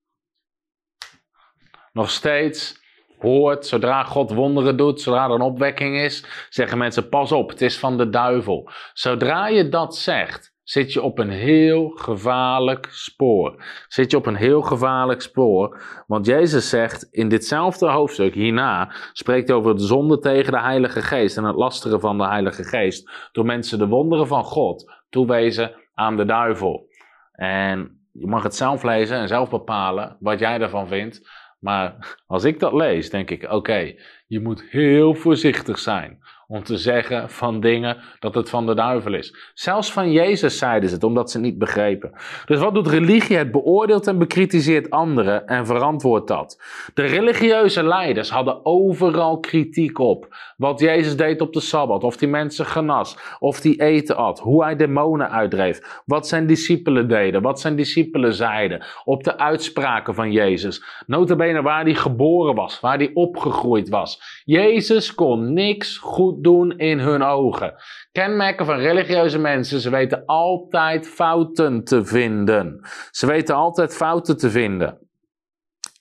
[1.93, 2.83] nog steeds
[3.19, 3.67] hoort.
[3.67, 7.79] Zodra God wonderen doet, zodra er een opwekking is, zeggen mensen: pas op, het is
[7.79, 8.71] van de duivel.
[8.93, 13.65] Zodra je dat zegt, zit je op een heel gevaarlijk spoor.
[13.89, 15.83] Zit je op een heel gevaarlijk spoor.
[16.07, 21.37] Want Jezus zegt in ditzelfde hoofdstuk hierna, spreekt over de zonde tegen de Heilige Geest
[21.37, 23.11] en het lasteren van de Heilige Geest.
[23.33, 26.93] Door mensen de wonderen van God toewezen aan de duivel.
[27.35, 31.31] En je mag het zelf lezen en zelf bepalen wat jij ervan vindt.
[31.61, 33.95] Maar als ik dat lees, denk ik: oké,
[34.27, 39.15] je moet heel voorzichtig zijn om te zeggen van dingen dat het van de duivel
[39.15, 39.53] is.
[39.55, 42.13] Zelfs van Jezus zeiden ze het, omdat ze het niet begrepen.
[42.47, 43.37] Dus wat doet religie?
[43.37, 46.63] Het beoordeelt en bekritiseert anderen en verantwoordt dat.
[46.95, 50.37] De religieuze leiders hadden overal kritiek op.
[50.57, 54.63] Wat Jezus deed op de Sabbat, of die mensen genas, of die eten at, hoe
[54.63, 60.33] hij demonen uitdreef, wat zijn discipelen deden, wat zijn discipelen zeiden, op de uitspraken van
[60.33, 60.85] Jezus.
[61.07, 64.43] Notabene waar hij geboren was, waar hij opgegroeid was.
[64.45, 67.75] Jezus kon niks goed doen in hun ogen.
[68.13, 72.89] Kenmerken van religieuze mensen, ze weten altijd fouten te vinden.
[73.11, 74.99] Ze weten altijd fouten te vinden.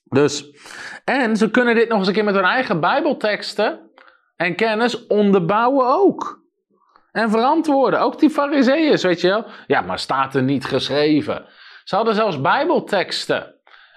[0.04, 0.46] Dus,
[1.06, 3.92] en ze kunnen dit nog eens een keer met hun eigen Bijbelteksten
[4.36, 6.42] en kennis onderbouwen ook.
[7.12, 8.00] En verantwoorden.
[8.00, 9.46] Ook die fariseeën, weet je wel.
[9.68, 11.46] Ja, maar staat er niet geschreven.
[11.84, 13.56] Ze hadden zelfs Bijbelteksten.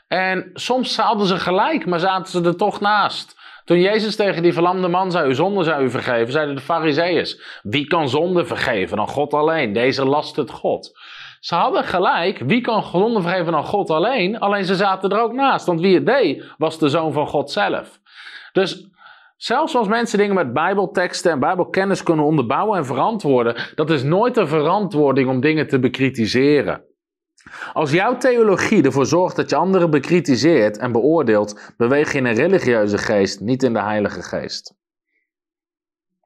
[0.08, 3.36] En soms hadden ze gelijk, maar zaten ze er toch naast.
[3.66, 7.86] Toen Jezus tegen die verlamde man zei, zonde zou u vergeven, zeiden de fariseeërs, wie
[7.86, 9.72] kan zonde vergeven dan God alleen?
[9.72, 10.98] Deze last het God.
[11.40, 14.38] Ze hadden gelijk, wie kan zonde vergeven dan God alleen?
[14.38, 17.50] Alleen ze zaten er ook naast, want wie het deed, was de Zoon van God
[17.50, 18.00] zelf.
[18.52, 18.88] Dus
[19.36, 24.36] Zelfs als mensen dingen met Bijbelteksten en Bijbelkennis kunnen onderbouwen en verantwoorden, dat is nooit
[24.36, 26.84] een verantwoording om dingen te bekritiseren.
[27.72, 32.34] Als jouw theologie ervoor zorgt dat je anderen bekritiseert en beoordeelt, beweeg je in een
[32.34, 34.74] religieuze geest, niet in de Heilige Geest.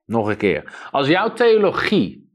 [0.07, 0.89] Nog een keer.
[0.91, 2.31] Als jouw theologie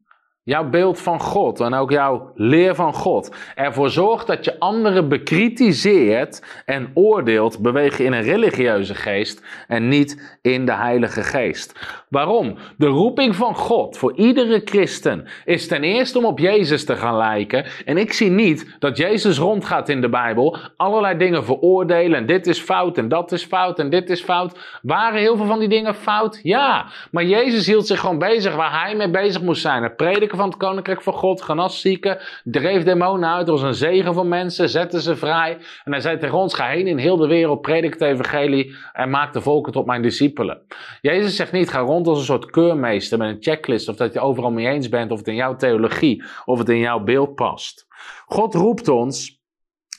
[0.46, 5.10] jouw beeld van God en ook jouw leer van God ervoor zorgt dat je anderen
[5.10, 11.80] bekritiseert en oordeelt, beweeg je in een religieuze geest en niet in de Heilige Geest.
[12.16, 12.58] Waarom?
[12.78, 17.18] De roeping van God voor iedere christen is ten eerste om op Jezus te gaan
[17.18, 17.66] lijken.
[17.86, 22.48] En ik zie niet dat Jezus rondgaat in de Bijbel, allerlei dingen veroordelen en dit
[22.48, 24.80] is fout en dat is fout en dit is fout.
[24.82, 26.40] Waren heel veel van die dingen fout?
[26.44, 26.86] Ja.
[27.12, 29.84] Maar Jezus hield zich gewoon bezig waar hij mee bezig moest zijn.
[29.84, 34.14] Het prediken van het koninkrijk van God, genas zieken, dreef demonen uit, was een zegen
[34.14, 35.58] voor mensen, zette ze vrij.
[35.84, 39.10] En hij zei tegen ons, ga heen in heel de wereld, predik het evangelie en
[39.10, 40.62] maak de volken tot mijn discipelen.
[41.02, 44.20] Jezus zegt niet, ga rond als een soort keurmeester met een checklist, of dat je
[44.20, 47.86] overal mee eens bent, of het in jouw theologie, of het in jouw beeld past.
[48.26, 49.44] God roept ons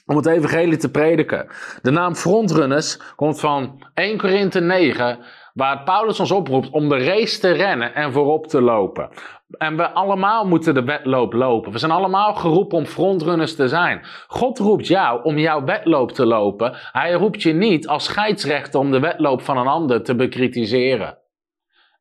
[0.06, 1.48] om het evangelie te prediken.
[1.82, 5.18] De naam frontrunners komt van 1 Korinthe 9,
[5.54, 9.08] waar Paulus ons oproept om de race te rennen en voorop te lopen.
[9.50, 11.72] En we allemaal moeten de wedloop lopen.
[11.72, 14.00] We zijn allemaal geroepen om frontrunners te zijn.
[14.26, 16.76] God roept jou om jouw wedloop te lopen.
[16.92, 21.18] Hij roept je niet als scheidsrechter om de wedloop van een ander te bekritiseren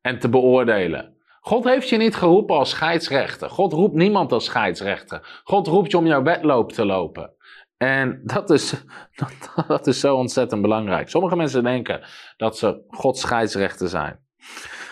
[0.06, 1.14] en te beoordelen.
[1.40, 3.50] God heeft je niet geroepen als scheidsrechter.
[3.50, 5.40] God roept niemand als scheidsrechter.
[5.44, 7.34] God roept je om jouw wedloop te lopen.
[7.76, 8.70] En dat is,
[9.20, 11.08] dat, dat is zo ontzettend belangrijk.
[11.08, 12.00] Sommige mensen denken
[12.36, 14.24] dat ze Gods scheidsrechter zijn.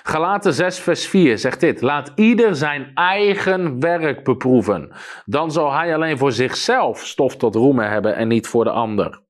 [0.03, 4.93] Galaten 6, vers 4 zegt dit: Laat ieder zijn eigen werk beproeven.
[5.25, 9.24] Dan zal hij alleen voor zichzelf stof tot roemen hebben en niet voor de ander.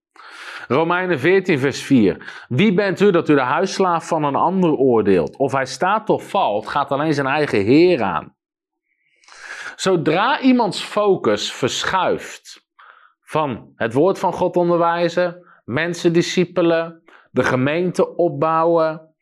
[0.68, 2.44] Romeinen 14, vers 4.
[2.48, 5.36] Wie bent u dat u de huisslaaf van een ander oordeelt?
[5.36, 8.36] Of hij staat of valt, gaat alleen zijn eigen Heer aan.
[9.76, 12.66] Zodra iemands focus verschuift
[13.20, 19.14] van het woord van God onderwijzen, mensen discipelen, de gemeente opbouwen,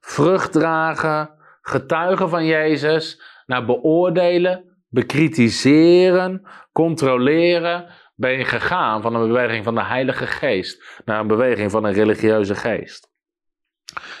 [0.00, 1.30] vrucht dragen,
[1.62, 7.86] getuigen van Jezus, naar beoordelen, bekritiseren, controleren,
[8.20, 11.92] ben je gegaan van een beweging van de Heilige Geest naar een beweging van een
[11.92, 13.08] religieuze geest.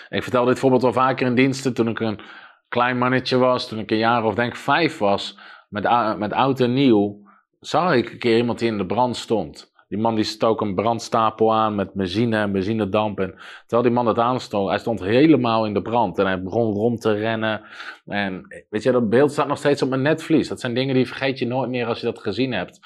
[0.08, 2.20] Ik vertel dit voorbeeld al vaker in diensten toen ik een
[2.68, 6.72] klein mannetje was, toen ik een jaar of denk vijf was, met, met oud en
[6.72, 7.28] nieuw,
[7.60, 9.72] zag ik een keer iemand die in de brand stond.
[9.88, 13.20] Die man die stook een brandstapel aan met benzine en benzinedamp.
[13.20, 16.18] En terwijl die man het aanstond, hij stond helemaal in de brand.
[16.18, 17.62] En hij begon rond te rennen.
[18.06, 20.48] En weet je, dat beeld staat nog steeds op mijn netvlies.
[20.48, 22.80] Dat zijn dingen die vergeet je nooit meer als je dat gezien hebt.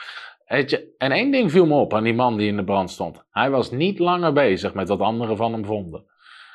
[0.46, 3.24] En één ding viel me op aan die man die in de brand stond.
[3.30, 6.04] Hij was niet langer bezig met wat anderen van hem vonden.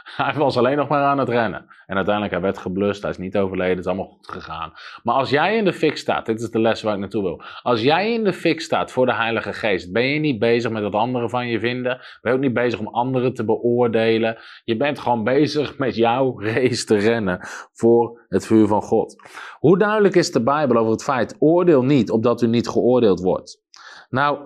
[0.15, 1.65] Hij was alleen nog maar aan het rennen.
[1.86, 4.73] En uiteindelijk, hij werd geblust, hij is niet overleden, het is allemaal goed gegaan.
[5.04, 7.41] Maar als jij in de fik staat, dit is de les waar ik naartoe wil.
[7.62, 10.84] Als jij in de fik staat voor de Heilige Geest, ben je niet bezig met
[10.84, 11.97] wat anderen van je vinden.
[12.21, 14.38] Ben je ook niet bezig om anderen te beoordelen.
[14.63, 17.39] Je bent gewoon bezig met jouw race te rennen
[17.73, 19.15] voor het vuur van God.
[19.60, 23.67] Hoe duidelijk is de Bijbel over het feit, oordeel niet opdat u niet geoordeeld wordt.
[24.09, 24.39] Nou,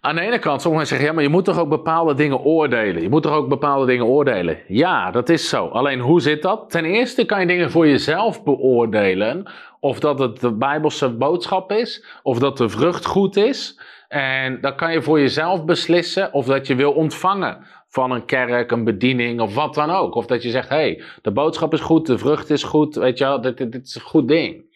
[0.00, 3.02] aan de ene kant, sommigen zeggen, ja, maar je moet toch ook bepaalde dingen oordelen.
[3.02, 4.58] Je moet toch ook bepaalde dingen oordelen.
[4.68, 5.66] Ja, dat is zo.
[5.66, 6.70] Alleen, hoe zit dat?
[6.70, 9.50] Ten eerste kan je dingen voor jezelf beoordelen.
[9.80, 13.80] Of dat het de Bijbelse boodschap is, of dat de vrucht goed is.
[14.08, 18.70] En dan kan je voor jezelf beslissen of dat je wil ontvangen van een kerk,
[18.70, 20.14] een bediening of wat dan ook.
[20.14, 23.18] Of dat je zegt, hé, hey, de boodschap is goed, de vrucht is goed, weet
[23.18, 24.69] je wel, dit, is een goed ding.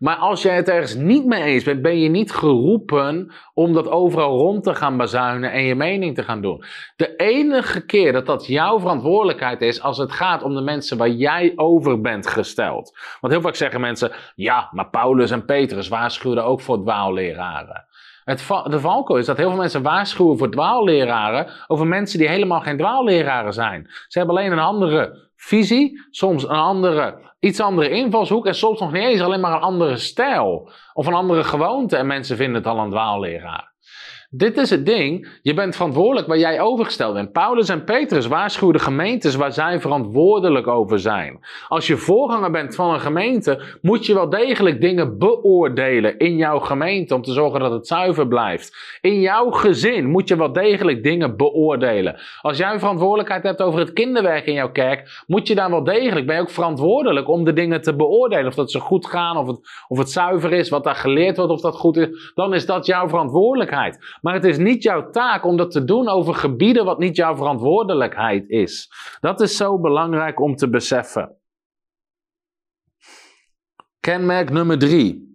[0.00, 3.88] Maar als jij het ergens niet mee eens bent, ben je niet geroepen om dat
[3.88, 6.64] overal rond te gaan bazuinen en je mening te gaan doen.
[6.96, 11.08] De enige keer dat dat jouw verantwoordelijkheid is, als het gaat om de mensen waar
[11.08, 12.98] jij over bent gesteld.
[13.20, 17.84] Want heel vaak zeggen mensen, ja, maar Paulus en Petrus waarschuwden ook voor dwaalleraren.
[18.24, 22.60] Het de valko is dat heel veel mensen waarschuwen voor dwaalleraren over mensen die helemaal
[22.60, 23.86] geen dwaalleraren zijn.
[24.08, 28.92] Ze hebben alleen een andere visie, soms een andere, iets andere invalshoek en soms nog
[28.92, 32.66] niet eens alleen maar een andere stijl of een andere gewoonte en mensen vinden het
[32.66, 33.69] al een dwaalleraar.
[34.32, 35.38] Dit is het ding.
[35.42, 37.32] Je bent verantwoordelijk waar jij overgesteld bent.
[37.32, 41.40] Paulus en Petrus waarschuwen de gemeentes waar zij verantwoordelijk over zijn.
[41.68, 46.58] Als je voorganger bent van een gemeente, moet je wel degelijk dingen beoordelen in jouw
[46.58, 48.98] gemeente om te zorgen dat het zuiver blijft.
[49.00, 52.20] In jouw gezin moet je wel degelijk dingen beoordelen.
[52.40, 56.26] Als jij verantwoordelijkheid hebt over het kinderwerk in jouw kerk, moet je daar wel degelijk,
[56.26, 58.46] ben je ook verantwoordelijk om de dingen te beoordelen.
[58.46, 61.52] Of dat ze goed gaan, of het, of het zuiver is, wat daar geleerd wordt,
[61.52, 62.32] of dat goed is.
[62.34, 64.18] Dan is dat jouw verantwoordelijkheid.
[64.20, 67.36] Maar het is niet jouw taak om dat te doen over gebieden wat niet jouw
[67.36, 68.92] verantwoordelijkheid is.
[69.20, 71.36] Dat is zo belangrijk om te beseffen.
[74.00, 75.28] Kenmerk nummer drie.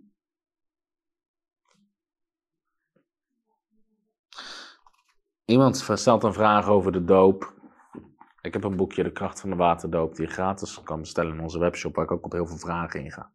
[5.45, 7.54] Iemand stelt een vraag over de doop.
[8.41, 11.41] Ik heb een boekje De Kracht van de Waterdoop die je gratis kan bestellen in
[11.41, 13.32] onze webshop, waar ik ook op heel veel vragen in ga.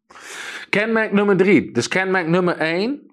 [0.71, 1.73] Kenmerk nummer drie.
[1.73, 3.10] Dus kenmerk nummer één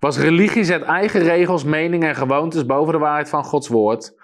[0.00, 4.16] was religie zet eigen regels, meningen en gewoontes boven de waarheid van Gods woord.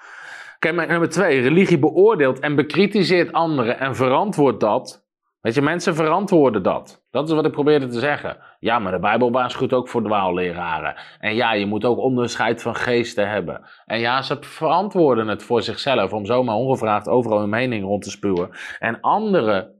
[0.59, 1.41] Kenmerk nummer twee.
[1.41, 5.05] Religie beoordeelt en bekritiseert anderen en verantwoordt dat.
[5.41, 7.05] Weet je, mensen verantwoorden dat.
[7.11, 8.37] Dat is wat ik probeerde te zeggen.
[8.59, 10.95] Ja, maar de Bijbel waarschuwt ook voor dwaalleraren.
[11.19, 13.61] En ja, je moet ook onderscheid van geesten hebben.
[13.85, 18.11] En ja, ze verantwoorden het voor zichzelf om zomaar ongevraagd overal hun mening rond te
[18.11, 18.51] spuwen.
[18.79, 19.74] En anderen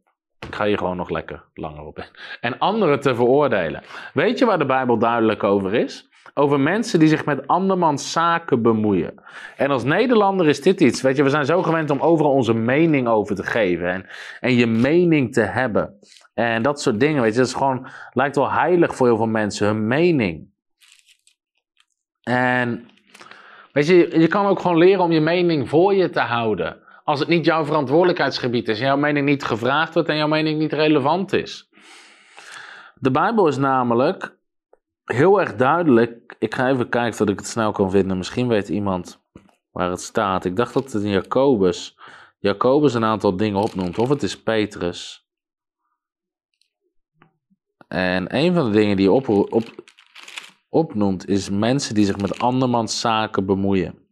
[0.47, 2.05] ik ga hier gewoon nog lekker langer op in.
[2.41, 3.83] En anderen te veroordelen.
[4.13, 6.09] Weet je waar de Bijbel duidelijk over is?
[6.35, 9.15] Over mensen die zich met andermans zaken bemoeien.
[9.57, 11.03] En als Nederlander is dit iets.
[11.03, 13.89] Weet je, we zijn zo gewend om overal onze mening over te geven.
[13.89, 14.07] En,
[14.41, 15.99] en je mening te hebben.
[16.35, 19.27] En dat soort dingen, weet je, dat is gewoon, lijkt wel heilig voor heel veel
[19.27, 20.53] mensen, hun mening.
[22.23, 22.89] En
[23.73, 26.84] weet je, je kan ook gewoon leren om je mening voor je te houden.
[27.05, 30.73] Als het niet jouw verantwoordelijkheidsgebied is, jouw mening niet gevraagd wordt en jouw mening niet
[30.73, 31.69] relevant is.
[32.95, 34.37] De Bijbel is namelijk
[35.05, 36.37] heel erg duidelijk.
[36.39, 38.17] Ik ga even kijken of ik het snel kan vinden.
[38.17, 39.23] Misschien weet iemand
[39.71, 40.45] waar het staat.
[40.45, 41.99] Ik dacht dat het in Jacobus,
[42.39, 43.99] Jacobus een aantal dingen opnoemt.
[43.99, 45.29] Of het is Petrus.
[47.89, 49.85] En een van de dingen die op, op,
[50.69, 54.04] opnoemt is mensen die zich met andermans zaken bemoeien.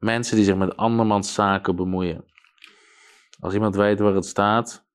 [0.00, 2.24] Mensen die zich met andermans zaken bemoeien.
[3.40, 4.86] Als iemand weet waar het staat,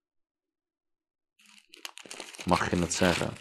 [2.45, 3.33] mag je het zeggen.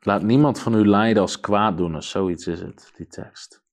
[0.00, 3.64] Laat niemand van u leiden als kwaaddoener, zoiets is het, die tekst.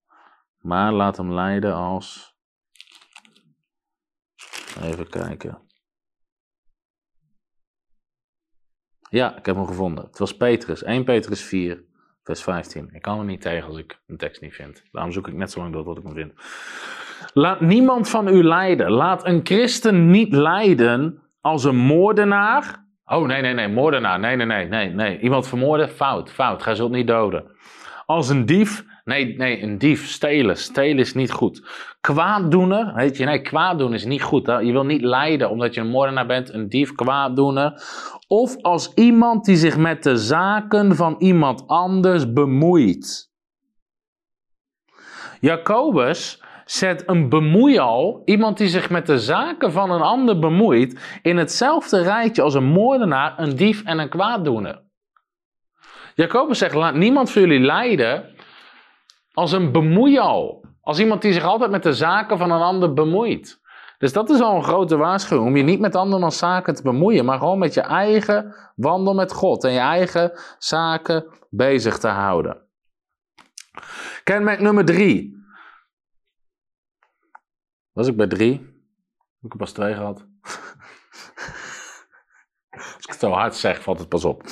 [0.57, 2.35] Maar laat hem leiden als.
[4.81, 5.68] Even kijken.
[9.09, 10.03] Ja, ik heb hem gevonden.
[10.03, 11.83] Het was Petrus, 1 Petrus 4,
[12.23, 12.89] vers 15.
[12.93, 14.83] Ik kan er niet tegen als ik een tekst niet vind.
[14.91, 16.33] Daarom zoek ik net zo lang door tot ik hem vind.
[17.33, 18.91] Laat niemand van u leiden.
[18.91, 22.85] Laat een christen niet leiden als een moordenaar.
[23.05, 24.19] Oh nee, nee, nee, moordenaar.
[24.19, 25.19] Nee, nee, nee, nee, nee.
[25.19, 25.89] Iemand vermoorden?
[25.89, 26.63] Fout, fout.
[26.63, 27.43] Gij zult niet doden.
[28.05, 28.85] Als een dief?
[29.03, 30.07] Nee, nee, een dief.
[30.07, 30.57] Stelen.
[30.57, 31.67] Stelen is niet goed.
[32.01, 32.93] Kwaaddoener?
[32.95, 34.45] Weet je, nee, kwaaddoen is niet goed.
[34.45, 37.81] Je wil niet lijden omdat je een moordenaar bent, een dief, kwaaddoener.
[38.31, 43.31] Of als iemand die zich met de zaken van iemand anders bemoeit.
[45.39, 51.37] Jacobus zet een bemoeial, iemand die zich met de zaken van een ander bemoeit, in
[51.37, 54.83] hetzelfde rijtje als een moordenaar, een dief en een kwaaddoener.
[56.15, 58.35] Jacobus zegt: laat niemand voor jullie lijden
[59.33, 60.65] als een bemoeial.
[60.81, 63.58] Als iemand die zich altijd met de zaken van een ander bemoeit.
[63.99, 65.47] Dus dat is al een grote waarschuwing.
[65.47, 67.25] Om je niet met andermans zaken te bemoeien.
[67.25, 69.63] Maar gewoon met je eigen wandel met God.
[69.63, 72.67] En je eigen zaken bezig te houden.
[74.23, 75.37] Kenmerk nummer drie.
[77.91, 78.51] Was ik bij drie?
[78.51, 80.17] Heb ik er pas twee gehad?
[82.95, 84.43] Als ik het zo hard zeg, valt het pas op.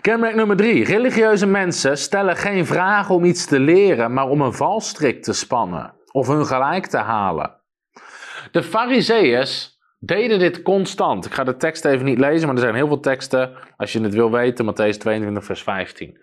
[0.00, 0.84] Kenmerk nummer drie.
[0.84, 5.94] Religieuze mensen stellen geen vragen om iets te leren, maar om een valstrik te spannen
[6.12, 7.61] of hun gelijk te halen.
[8.52, 11.26] De Fariseeërs deden dit constant.
[11.26, 13.52] Ik ga de tekst even niet lezen, maar er zijn heel veel teksten.
[13.76, 16.18] Als je het wil weten, Matthäus 22, vers 15.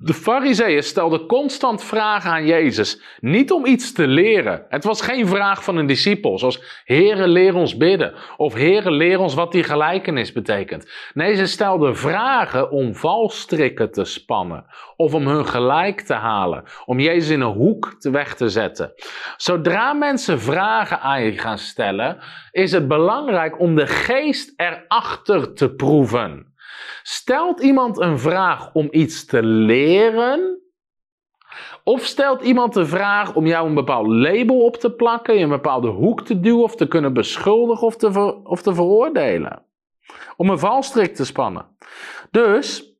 [0.00, 4.64] De fariseeën stelden constant vragen aan Jezus, niet om iets te leren.
[4.68, 9.18] Het was geen vraag van een discipel, zoals Heere leer ons bidden, of Heere leer
[9.18, 10.90] ons wat die gelijkenis betekent.
[11.14, 14.64] Nee, ze stelden vragen om valstrikken te spannen,
[14.96, 18.92] of om hun gelijk te halen, om Jezus in een hoek te weg te zetten.
[19.36, 22.18] Zodra mensen vragen aan je gaan stellen,
[22.50, 26.56] is het belangrijk om de geest erachter te proeven.
[27.10, 30.60] Stelt iemand een vraag om iets te leren?
[31.84, 35.48] Of stelt iemand de vraag om jou een bepaald label op te plakken, in een
[35.48, 39.62] bepaalde hoek te duwen of te kunnen beschuldigen of te, ver, of te veroordelen?
[40.36, 41.66] Om een valstrik te spannen.
[42.30, 42.92] Dus,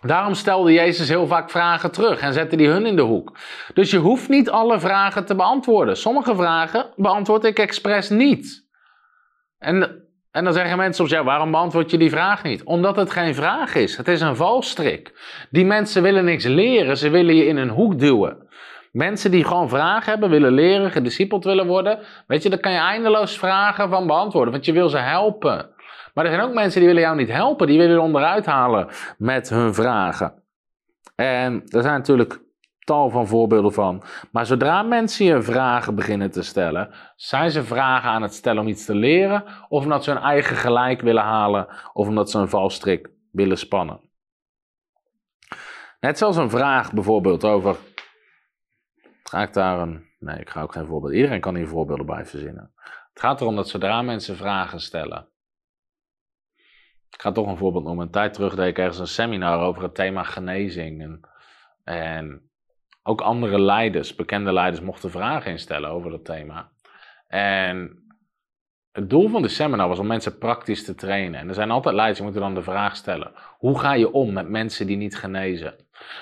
[0.00, 3.38] daarom stelde Jezus heel vaak vragen terug en zette die hun in de hoek.
[3.74, 5.96] Dus je hoeft niet alle vragen te beantwoorden.
[5.96, 8.66] Sommige vragen beantwoord ik expres niet.
[9.58, 10.05] En
[10.36, 12.64] en dan zeggen mensen soms, ja, waarom beantwoord je die vraag niet?
[12.64, 13.96] Omdat het geen vraag is.
[13.96, 15.12] Het is een valstrik.
[15.50, 18.48] Die mensen willen niks leren, ze willen je in een hoek duwen.
[18.92, 21.98] Mensen die gewoon vragen hebben, willen leren, gediscipeld willen worden.
[22.26, 25.70] Weet je, dan kan je eindeloos vragen van beantwoorden, want je wil ze helpen.
[26.14, 29.48] Maar er zijn ook mensen die willen jou niet helpen, die willen onderuit halen met
[29.48, 30.42] hun vragen.
[31.14, 32.40] En er zijn natuurlijk
[32.86, 34.02] tal van voorbeelden van.
[34.30, 38.68] Maar zodra mensen je vragen beginnen te stellen, zijn ze vragen aan het stellen om
[38.68, 42.48] iets te leren, of omdat ze hun eigen gelijk willen halen, of omdat ze een
[42.48, 44.00] valstrik willen spannen.
[46.00, 47.76] Net zoals een vraag bijvoorbeeld over.
[49.22, 50.04] Ga ik daar een.
[50.18, 51.12] Nee, ik ga ook geen voorbeeld.
[51.12, 52.72] Iedereen kan hier voorbeelden bij verzinnen.
[53.12, 55.28] Het gaat erom dat zodra mensen vragen stellen.
[57.10, 58.06] Ik ga toch een voorbeeld noemen.
[58.06, 61.02] Een tijd terug deed ik ergens een seminar over het thema genezing.
[61.02, 61.20] En,
[61.84, 62.45] en
[63.06, 66.70] ook andere leiders, bekende leiders, mochten vragen instellen over dat thema.
[67.28, 68.04] En
[68.92, 71.40] het doel van de seminar was om mensen praktisch te trainen.
[71.40, 74.32] En er zijn altijd leiders die moeten dan de vraag stellen: hoe ga je om
[74.32, 75.74] met mensen die niet genezen?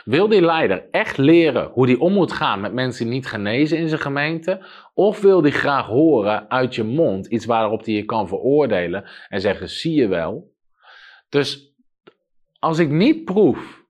[0.05, 3.79] Wil die leider echt leren hoe die om moet gaan met mensen die niet genezen
[3.79, 4.65] in zijn gemeente?
[4.95, 9.41] Of wil die graag horen uit je mond iets waarop hij je kan veroordelen en
[9.41, 10.53] zeggen: zie je wel?
[11.29, 11.75] Dus
[12.59, 13.84] als ik niet proef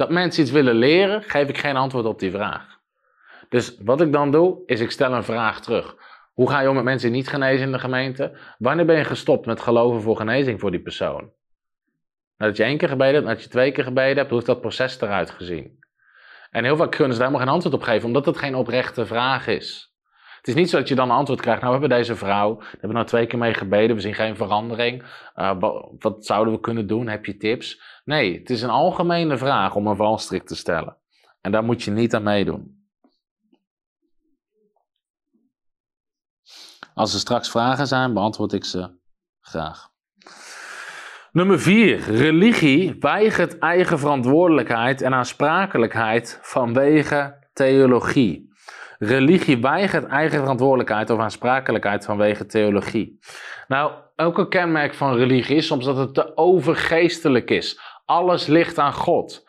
[0.00, 2.78] dat mensen iets willen leren, geef ik geen antwoord op die vraag.
[3.48, 5.96] Dus wat ik dan doe, is ik stel een vraag terug.
[6.32, 8.38] Hoe ga je om met mensen die niet genezen in de gemeente?
[8.58, 11.30] Wanneer ben je gestopt met geloven voor genezing voor die persoon?
[12.36, 14.60] Nadat je één keer gebeden hebt, nadat je twee keer gebeden hebt, hoe heeft dat
[14.60, 15.78] proces eruit gezien?
[16.50, 19.06] En heel vaak kunnen ze daar helemaal geen antwoord op geven, omdat het geen oprechte
[19.06, 19.94] vraag is.
[20.36, 21.60] Het is niet zo dat je dan een antwoord krijgt.
[21.62, 24.36] Nou, we hebben deze vrouw, we hebben nou twee keer mee gebeden, we zien geen
[24.36, 25.04] verandering.
[25.34, 27.08] Wat, wat, zouden we kunnen doen?
[27.08, 27.82] Heb je tips?
[28.10, 30.96] Nee, het is een algemene vraag om een valstrik te stellen.
[31.40, 32.88] En daar moet je niet aan meedoen.
[36.94, 38.98] Als er straks vragen zijn, beantwoord ik ze
[39.40, 39.88] graag.
[41.32, 42.00] Nummer 4.
[42.00, 48.52] Religie weigert eigen verantwoordelijkheid en aansprakelijkheid vanwege theologie.
[48.98, 53.18] Religie weigert eigen verantwoordelijkheid of aansprakelijkheid vanwege theologie.
[53.68, 57.80] Nou, ook een kenmerk van religie is soms dat het te overgeestelijk is.
[58.10, 59.44] Alles ligt aan God.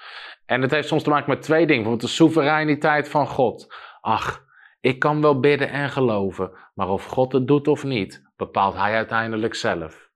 [0.46, 1.82] En het heeft soms te maken met twee dingen.
[1.84, 3.74] Bijvoorbeeld de soevereiniteit van God.
[4.02, 4.46] Ach,
[4.82, 8.96] ik kan wel bidden en geloven, maar of God het doet of niet, bepaalt hij
[8.96, 10.10] uiteindelijk zelf.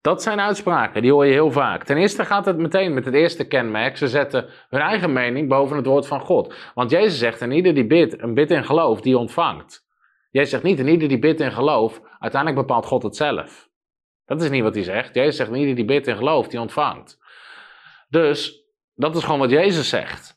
[0.00, 1.84] Dat zijn uitspraken, die hoor je heel vaak.
[1.84, 3.96] Ten eerste gaat het meteen met het eerste kenmerk.
[3.96, 6.54] Ze zetten hun eigen mening boven het woord van God.
[6.74, 9.86] Want Jezus zegt, en ieder die bidt, een bid in geloof, die ontvangt.
[10.30, 13.68] Jezus zegt niet, en ieder die bidt in geloof, uiteindelijk bepaalt God het zelf.
[14.24, 15.14] Dat is niet wat hij zegt.
[15.14, 17.24] Jezus zegt, en ieder die bidt in geloof, die ontvangt.
[18.08, 20.36] Dus, dat is gewoon wat Jezus zegt.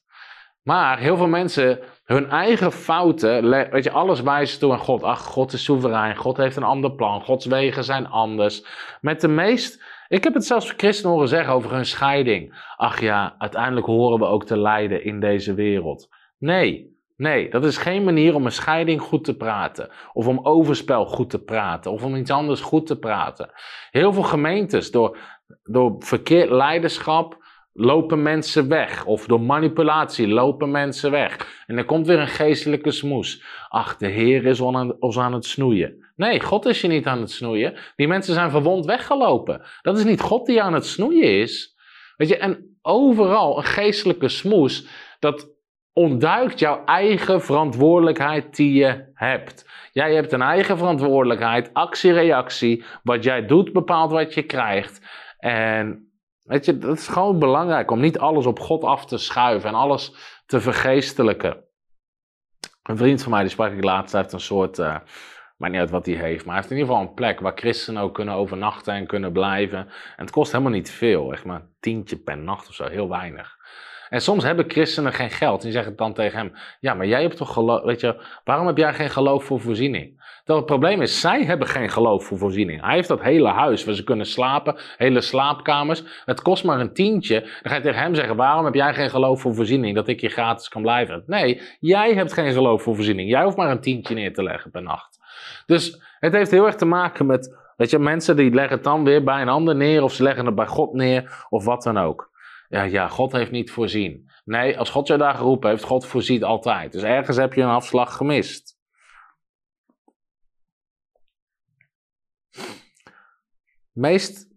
[0.64, 5.04] Maar heel veel mensen hun eigen fouten, weet je, alles wijst toe aan God.
[5.04, 8.66] Ach, God is soeverein, God heeft een ander plan, Gods wegen zijn anders.
[9.02, 12.64] Met de meest, ik heb het zelfs christenen horen zeggen over hun scheiding.
[12.76, 16.10] Ach ja, uiteindelijk horen we ook te lijden in deze wereld.
[16.38, 19.90] Nee, nee, dat is geen manier om een scheiding goed te praten.
[20.14, 21.92] Of om overspel goed te praten.
[21.92, 23.52] Of om iets anders goed te praten.
[23.92, 25.18] Heel veel gemeentes, door,
[25.64, 27.38] door verkeerd leiderschap,
[27.80, 29.06] lopen mensen weg.
[29.06, 31.64] Of door manipulatie lopen mensen weg.
[31.68, 33.44] En er komt weer een geestelijke smoes.
[33.70, 34.60] Ach, de Heer is
[35.00, 36.06] ons aan het snoeien.
[36.16, 37.78] Nee, God is je niet aan het snoeien.
[37.96, 39.62] Die mensen zijn verwond weggelopen.
[39.82, 41.76] Dat is niet God die aan het snoeien is.
[42.18, 44.88] Weet je, en overal een geestelijke smoes,
[45.20, 45.50] dat
[45.94, 49.70] ontduikt jouw eigen verantwoordelijkheid die je hebt.
[49.92, 52.84] Jij hebt een eigen verantwoordelijkheid, actie-reactie.
[53.04, 55.02] Wat jij doet bepaalt wat je krijgt.
[55.38, 56.09] En
[56.50, 59.76] Weet je, dat is gewoon belangrijk om niet alles op God af te schuiven en
[59.76, 60.14] alles
[60.46, 61.64] te vergeestelijken.
[62.84, 64.98] Een vriend van mij, die sprak ik laatst, heeft een soort, uh,
[65.58, 67.52] maakt niet uit wat hij heeft, maar hij heeft in ieder geval een plek waar
[67.56, 69.80] christenen ook kunnen overnachten en kunnen blijven.
[69.80, 73.10] En het kost helemaal niet veel, echt maar een tientje per nacht of zo, heel
[73.10, 73.58] weinig.
[74.10, 75.58] En soms hebben christenen geen geld.
[75.58, 77.84] En die zeggen dan tegen hem: Ja, maar jij hebt toch geloof.
[77.84, 80.19] Weet je, waarom heb jij geen geloof voor voorziening?
[80.50, 82.82] Terwijl het probleem is, zij hebben geen geloof voor voorziening.
[82.82, 86.04] Hij heeft dat hele huis waar ze kunnen slapen, hele slaapkamers.
[86.26, 87.40] Het kost maar een tientje.
[87.42, 89.96] Dan ga je tegen hem zeggen: Waarom heb jij geen geloof voor voorziening?
[89.96, 91.24] Dat ik hier gratis kan blijven.
[91.26, 93.30] Nee, jij hebt geen geloof voor voorziening.
[93.30, 95.20] Jij hoeft maar een tientje neer te leggen per nacht.
[95.66, 97.58] Dus het heeft heel erg te maken met.
[97.78, 100.46] Weet je, mensen die leggen het dan weer bij een ander neer, of ze leggen
[100.46, 102.30] het bij God neer, of wat dan ook.
[102.70, 104.30] Ja, ja, God heeft niet voorzien.
[104.46, 106.92] Nee, als God jou daar geroepen heeft, God voorziet altijd.
[106.92, 108.79] Dus ergens heb je een afslag gemist.
[114.00, 114.48] Meest,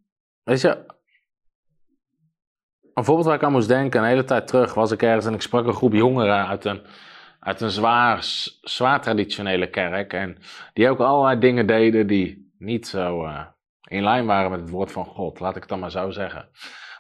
[0.43, 0.85] weet je,
[2.95, 5.35] een voorbeeld waar ik aan moest denken, een hele tijd terug was ik ergens en
[5.35, 6.83] ik sprak een groep jongeren uit een,
[7.41, 8.19] uit een zwaar,
[8.61, 10.13] zwaar traditionele kerk.
[10.13, 10.39] En
[10.73, 13.47] die ook allerlei dingen deden die niet zo uh,
[13.89, 16.49] in lijn waren met het woord van God, laat ik het dan maar zo zeggen.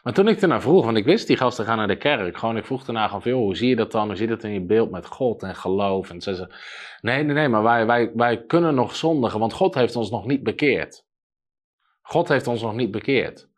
[0.03, 2.57] Maar toen ik ernaar vroeg, want ik wist die gasten gaan naar de kerk, gewoon
[2.57, 4.09] ik vroeg daarna gewoon veel, hoe zie je dat dan?
[4.09, 6.11] Hoe je dat in je beeld met God en geloof?
[6.11, 6.55] En ze
[7.01, 10.26] nee, nee, nee, maar wij, wij, wij kunnen nog zondigen, want God heeft ons nog
[10.26, 11.11] niet bekeerd.
[12.03, 13.48] God heeft ons nog niet bekeerd.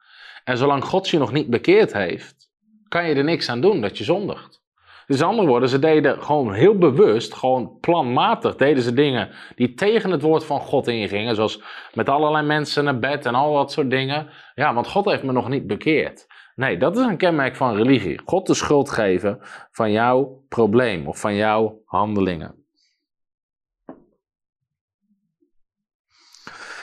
[0.44, 2.50] En zolang God je nog niet bekeerd heeft,
[2.88, 4.62] kan je er niks aan doen dat je zondigt.
[5.06, 9.74] Dus in andere woorden, ze deden gewoon heel bewust, gewoon planmatig, deden ze dingen die
[9.74, 11.34] tegen het woord van God ingingen.
[11.34, 11.62] Zoals
[11.94, 14.30] met allerlei mensen naar bed en al dat soort dingen.
[14.54, 16.26] Ja, want God heeft me nog niet bekeerd.
[16.54, 18.20] Nee, dat is een kenmerk van religie.
[18.24, 19.38] God de schuld geven
[19.70, 22.64] van jouw probleem of van jouw handelingen.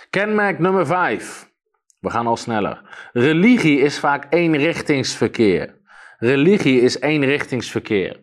[0.09, 1.50] Kenmerk nummer 5.
[2.01, 2.81] We gaan al sneller.
[3.13, 5.75] Religie is vaak eenrichtingsverkeer.
[6.17, 8.19] Religie is eenrichtingsverkeer.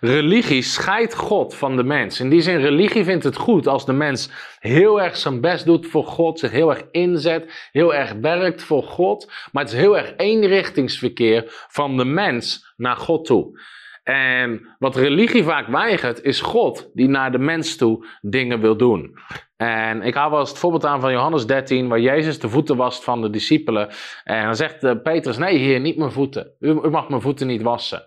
[0.00, 2.20] Religie scheidt God van de mens.
[2.20, 5.86] In die zin, religie vindt het goed als de mens heel erg zijn best doet
[5.86, 9.32] voor God, zich heel erg inzet, heel erg werkt voor God.
[9.52, 13.60] Maar het is heel erg eenrichtingsverkeer van de mens naar God toe.
[14.02, 19.18] En wat religie vaak weigert, is God die naar de mens toe dingen wil doen.
[19.62, 22.76] En ik haal wel eens het voorbeeld aan van Johannes 13, waar Jezus de voeten
[22.76, 23.88] wast van de discipelen.
[24.24, 26.52] En dan zegt uh, Petrus, nee heer, niet mijn voeten.
[26.60, 28.04] U, u, mag mijn voeten niet wassen.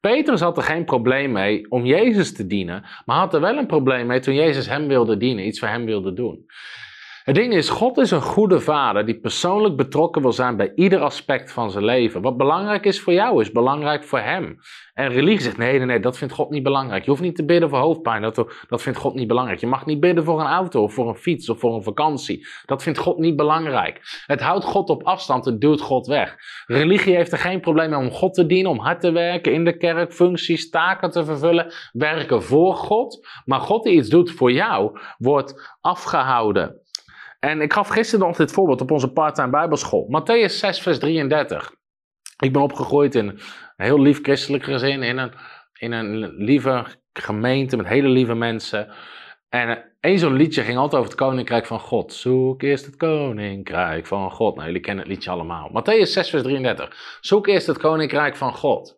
[0.00, 3.66] Petrus had er geen probleem mee om Jezus te dienen, maar had er wel een
[3.66, 6.46] probleem mee toen Jezus hem wilde dienen, iets voor hem wilde doen.
[7.28, 11.00] Het ding is, God is een goede vader die persoonlijk betrokken wil zijn bij ieder
[11.00, 12.22] aspect van zijn leven.
[12.22, 14.58] Wat belangrijk is voor jou, is belangrijk voor hem.
[14.94, 17.04] En religie zegt, nee, nee, nee, dat vindt God niet belangrijk.
[17.04, 19.60] Je hoeft niet te bidden voor hoofdpijn, dat, dat vindt God niet belangrijk.
[19.60, 22.46] Je mag niet bidden voor een auto of voor een fiets of voor een vakantie.
[22.64, 24.22] Dat vindt God niet belangrijk.
[24.26, 26.36] Het houdt God op afstand, het duwt God weg.
[26.66, 29.64] Religie heeft er geen probleem mee om God te dienen, om hard te werken in
[29.64, 33.26] de kerk, functies, taken te vervullen, werken voor God.
[33.44, 36.86] Maar God die iets doet voor jou, wordt afgehouden.
[37.38, 40.20] En ik gaf gisteren nog dit voorbeeld op onze parttime bijbelschool.
[40.20, 41.72] Matthäus 6 vers 33.
[42.38, 43.40] Ik ben opgegroeid in een
[43.76, 45.32] heel lief christelijk gezin, in een,
[45.78, 48.92] in een lieve gemeente met hele lieve mensen.
[49.48, 52.12] En één zo'n liedje ging altijd over het koninkrijk van God.
[52.12, 54.54] Zoek eerst het koninkrijk van God.
[54.54, 55.70] Nou, jullie kennen het liedje allemaal.
[55.70, 57.18] Matthäus 6 vers 33.
[57.20, 58.96] Zoek eerst het koninkrijk van God.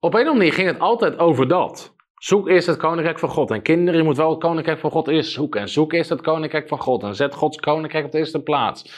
[0.00, 1.94] Op een of andere manier ging het altijd over dat.
[2.24, 3.50] Zoek eerst het koninkrijk van God.
[3.50, 5.60] En kinderen, je moet wel het koninkrijk van God eerst zoeken.
[5.60, 7.02] En zoek eerst het koninkrijk van God.
[7.02, 8.92] En zet Gods koninkrijk op de eerste plaats.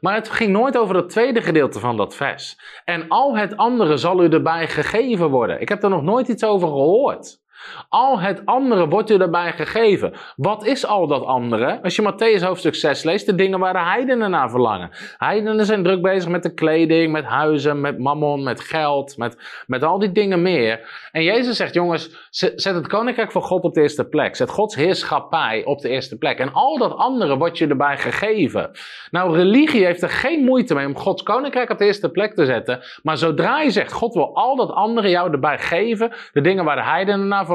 [0.00, 2.58] Maar het ging nooit over het tweede gedeelte van dat vers.
[2.84, 5.60] En al het andere zal u erbij gegeven worden.
[5.60, 7.41] Ik heb er nog nooit iets over gehoord.
[7.88, 10.12] Al het andere wordt u daarbij gegeven.
[10.36, 11.82] Wat is al dat andere?
[11.82, 14.90] Als je Matthäus hoofdstuk 6 leest, de dingen waar de heidenen naar verlangen.
[15.16, 19.36] Heidenen zijn druk bezig met de kleding, met huizen, met mammon, met geld, met,
[19.66, 21.08] met al die dingen meer.
[21.12, 24.36] En Jezus zegt, jongens, zet het koninkrijk van God op de eerste plek.
[24.36, 26.38] Zet Gods heerschappij op de eerste plek.
[26.38, 28.70] En al dat andere wordt je erbij gegeven.
[29.10, 32.44] Nou, religie heeft er geen moeite mee om Gods koninkrijk op de eerste plek te
[32.44, 32.80] zetten.
[33.02, 36.76] Maar zodra je zegt, God wil al dat andere jou erbij geven, de dingen waar
[36.76, 37.51] de heidenen naar verlangen.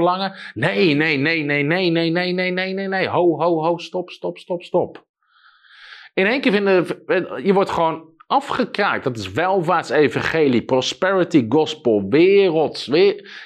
[0.53, 3.07] Nee, nee, nee, nee, nee, nee, nee, nee, nee, nee, nee.
[3.07, 5.05] Ho, ho, ho, stop, stop, stop, stop.
[6.13, 6.85] In één keer vinden,
[7.43, 9.03] je wordt gewoon afgekraakt.
[9.03, 12.89] Dat is welvaartsevangelie, prosperity gospel, werelds.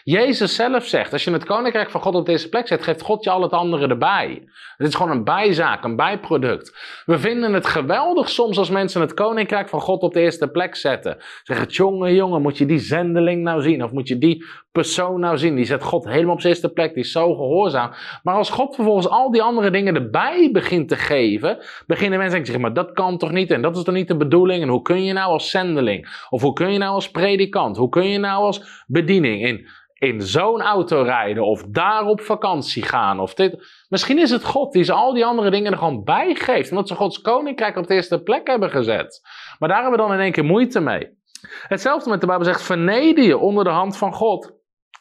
[0.03, 3.23] Jezus zelf zegt, als je het koninkrijk van God op deze plek zet, geeft God
[3.23, 4.43] je al het andere erbij.
[4.77, 6.77] Het is gewoon een bijzaak, een bijproduct.
[7.05, 10.75] We vinden het geweldig soms als mensen het koninkrijk van God op de eerste plek
[10.75, 11.17] zetten.
[11.43, 13.83] Zeggen, jongen, jongen, moet je die zendeling nou zien?
[13.83, 15.55] Of moet je die persoon nou zien?
[15.55, 17.91] Die zet God helemaal op zijn eerste plek, die is zo gehoorzaam.
[18.23, 21.57] Maar als God vervolgens al die andere dingen erbij begint te geven,
[21.87, 23.51] beginnen mensen te zeggen, maar dat kan toch niet?
[23.51, 24.70] En dat is toch niet de bedoeling?
[24.71, 26.25] Hoe kun je nou als zendeling?
[26.29, 27.77] Of hoe kun je nou als predikant?
[27.77, 31.45] Hoe kun je nou als bediening in, in zo'n auto rijden?
[31.45, 33.19] Of daar op vakantie gaan?
[33.19, 33.83] Of dit.
[33.89, 36.69] Misschien is het God die ze al die andere dingen er gewoon bij geeft.
[36.69, 39.21] Omdat ze Gods koninkrijk op de eerste plek hebben gezet.
[39.59, 41.19] Maar daar hebben we dan in één keer moeite mee.
[41.67, 44.59] Hetzelfde met de Bijbel zegt: verneder je onder de hand van God.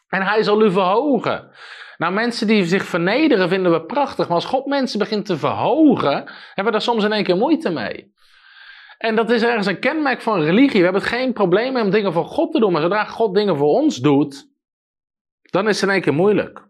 [0.08, 1.50] En hij zal u verhogen.
[1.96, 4.26] Nou, mensen die zich vernederen vinden we prachtig.
[4.26, 7.70] Maar als God mensen begint te verhogen, hebben we daar soms in één keer moeite
[7.70, 8.12] mee.
[9.01, 10.78] En dat is ergens een kenmerk van religie.
[10.78, 12.72] We hebben het geen probleem om dingen voor God te doen.
[12.72, 14.48] Maar zodra God dingen voor ons doet,
[15.42, 16.68] dan is het in één keer moeilijk.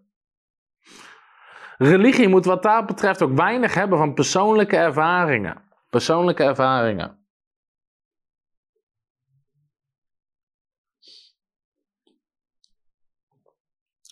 [1.78, 5.62] Religie moet wat dat betreft ook weinig hebben van persoonlijke ervaringen.
[5.88, 7.18] Persoonlijke ervaringen.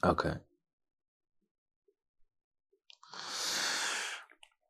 [0.06, 0.47] Oké.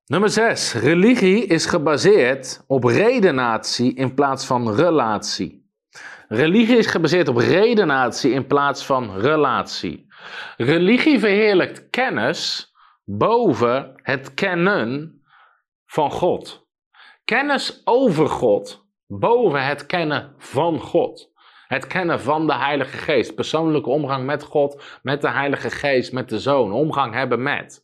[0.09, 0.73] Nummer 6.
[0.73, 5.71] Religie is gebaseerd op redenatie in plaats van relatie.
[6.29, 10.07] Religie is gebaseerd op redenatie in plaats van relatie.
[10.57, 12.73] Religie verheerlijkt kennis
[13.05, 15.23] boven het kennen
[15.87, 16.67] van God.
[17.25, 21.33] Kennis over God boven het kennen van God.
[21.67, 23.35] Het kennen van de Heilige Geest.
[23.35, 26.73] Persoonlijke omgang met God, met de Heilige Geest, met de Zoon.
[26.73, 27.83] Omgang hebben met.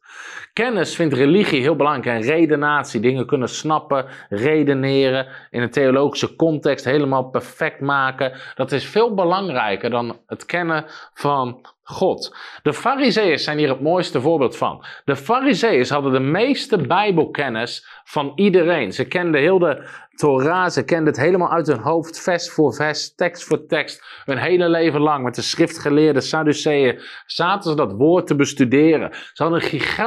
[0.53, 3.01] Kennis vindt religie heel belangrijk en redenatie.
[3.01, 8.33] Dingen kunnen snappen, redeneren, in een theologische context helemaal perfect maken.
[8.55, 10.85] Dat is veel belangrijker dan het kennen
[11.15, 12.37] van God.
[12.63, 14.85] De Farizeeën zijn hier het mooiste voorbeeld van.
[15.05, 18.93] De Farizeeën hadden de meeste Bijbelkennis van iedereen.
[18.93, 23.15] Ze kenden heel de Torah, ze kenden het helemaal uit hun hoofd, vers voor vers,
[23.15, 24.23] tekst voor tekst.
[24.25, 29.11] Hun hele leven lang met de schriftgeleerde Sadduceeën zaten ze dat woord te bestuderen.
[29.13, 30.04] Ze hadden een gigantische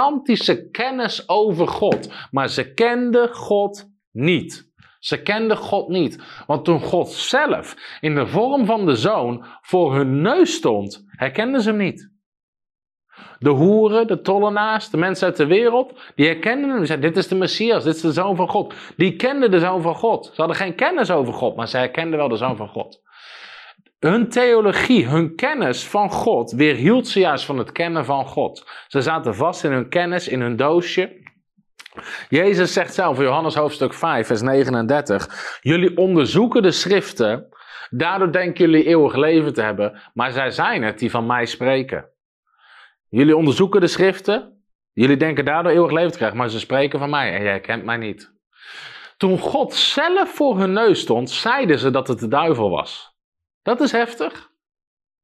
[0.72, 4.72] kennis over God, maar ze kenden God niet.
[5.00, 6.43] Ze kenden God niet.
[6.48, 11.62] Want toen God zelf in de vorm van de zoon voor hun neus stond, herkenden
[11.62, 12.16] ze hem niet.
[13.39, 16.86] De hoeren, de tollenaars, de mensen uit de wereld, die herkenden hem.
[16.86, 18.74] Zeiden, dit is de Messias, dit is de Zoon van God.
[18.98, 20.26] Die kenden de Zoon van God.
[20.26, 23.02] Ze hadden geen kennis over God, maar ze herkenden wel de Zoon van God.
[24.00, 28.70] Hun theologie, hun kennis van God, weerhield ze juist van het kennen van God.
[28.88, 31.26] Ze zaten vast in hun kennis, in hun doosje.
[32.30, 37.48] Jezus zegt zelf in Johannes hoofdstuk 5, vers 39: Jullie onderzoeken de schriften,
[37.89, 42.10] daardoor denken jullie eeuwig leven te hebben, maar zij zijn het die van mij spreken.
[43.10, 47.10] Jullie onderzoeken de schriften, jullie denken daardoor eeuwig leven te krijgen, maar ze spreken van
[47.10, 48.36] mij en jij kent mij niet.
[49.18, 53.16] Toen God zelf voor hun neus stond, zeiden ze dat het de duivel was.
[53.68, 54.51] Dat is heftig.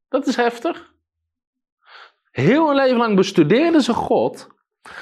[0.09, 0.93] Dat is heftig.
[2.31, 4.47] Heel een leven lang bestudeerden ze God.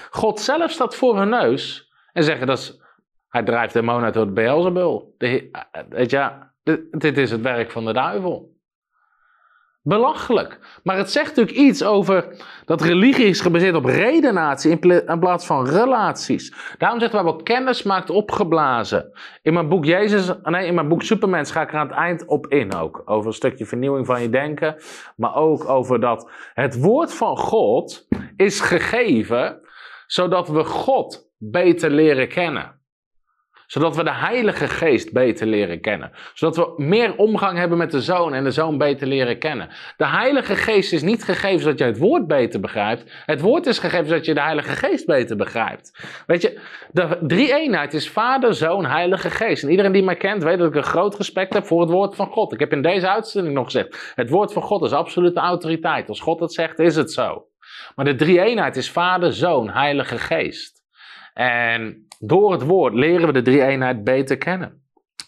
[0.09, 2.79] God zelf staat voor hun neus en zeggen dat
[3.27, 5.15] hij drijft demonen uit door Beelzebul.
[5.89, 6.31] Weet je,
[6.91, 8.50] dit is het werk van de duivel.
[9.83, 10.79] Belachelijk.
[10.83, 12.27] Maar het zegt natuurlijk iets over
[12.65, 16.75] dat religie is gebaseerd op redenatie in plaats van relaties.
[16.77, 19.11] Daarom zegt de Bijbel, kennis maakt opgeblazen.
[19.41, 22.25] In mijn boek Jezus, nee, in mijn boek Supermens ga ik er aan het eind
[22.25, 23.01] op in ook.
[23.05, 24.75] Over een stukje vernieuwing van je denken.
[25.15, 29.59] Maar ook over dat het woord van God is gegeven
[30.05, 32.80] zodat we God beter leren kennen
[33.71, 36.11] zodat we de Heilige Geest beter leren kennen.
[36.33, 39.69] Zodat we meer omgang hebben met de Zoon en de Zoon beter leren kennen.
[39.97, 43.11] De Heilige Geest is niet gegeven zodat je het woord beter begrijpt.
[43.25, 45.97] Het woord is gegeven zodat je de Heilige Geest beter begrijpt.
[46.27, 46.59] Weet je,
[46.91, 49.63] de drie eenheid is Vader, Zoon, Heilige Geest.
[49.63, 52.15] En iedereen die mij kent weet dat ik een groot respect heb voor het woord
[52.15, 52.53] van God.
[52.53, 56.09] Ik heb in deze uitzending nog gezegd, het woord van God is absolute autoriteit.
[56.09, 57.45] Als God het zegt, is het zo.
[57.95, 60.79] Maar de drie eenheid is Vader, Zoon, Heilige Geest.
[61.33, 64.81] En door het woord leren we de drie eenheid beter kennen.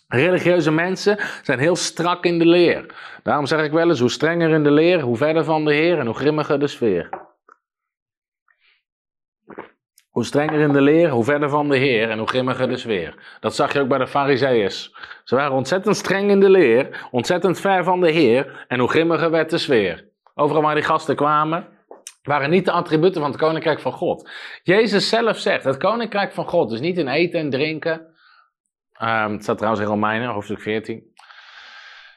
[0.08, 2.86] Religieuze mensen zijn heel strak in de leer.
[3.24, 6.00] Daarom zeg ik wel eens, hoe strenger in de leer, hoe verder van de Heer
[6.00, 7.10] en hoe grimmiger de sfeer.
[10.10, 13.38] Hoe strenger in de leer, hoe verder van de Heer en hoe grimmiger de sfeer.
[13.39, 14.96] Dat zag je ook bij de Farizeeërs.
[15.24, 19.32] Ze waren ontzettend streng in de leer, ontzettend ver van de Heer en hoe grimmiger
[19.32, 20.08] werd de sfeer.
[20.36, 21.68] Overal waar die gasten kwamen,
[22.24, 24.30] waren niet de attributen van het koninkrijk van God.
[24.63, 28.13] Jezus zelf zegt, het koninkrijk van God is niet in eten en drinken.
[29.01, 31.11] Um, het staat trouwens in Romeinen, hoofdstuk 14.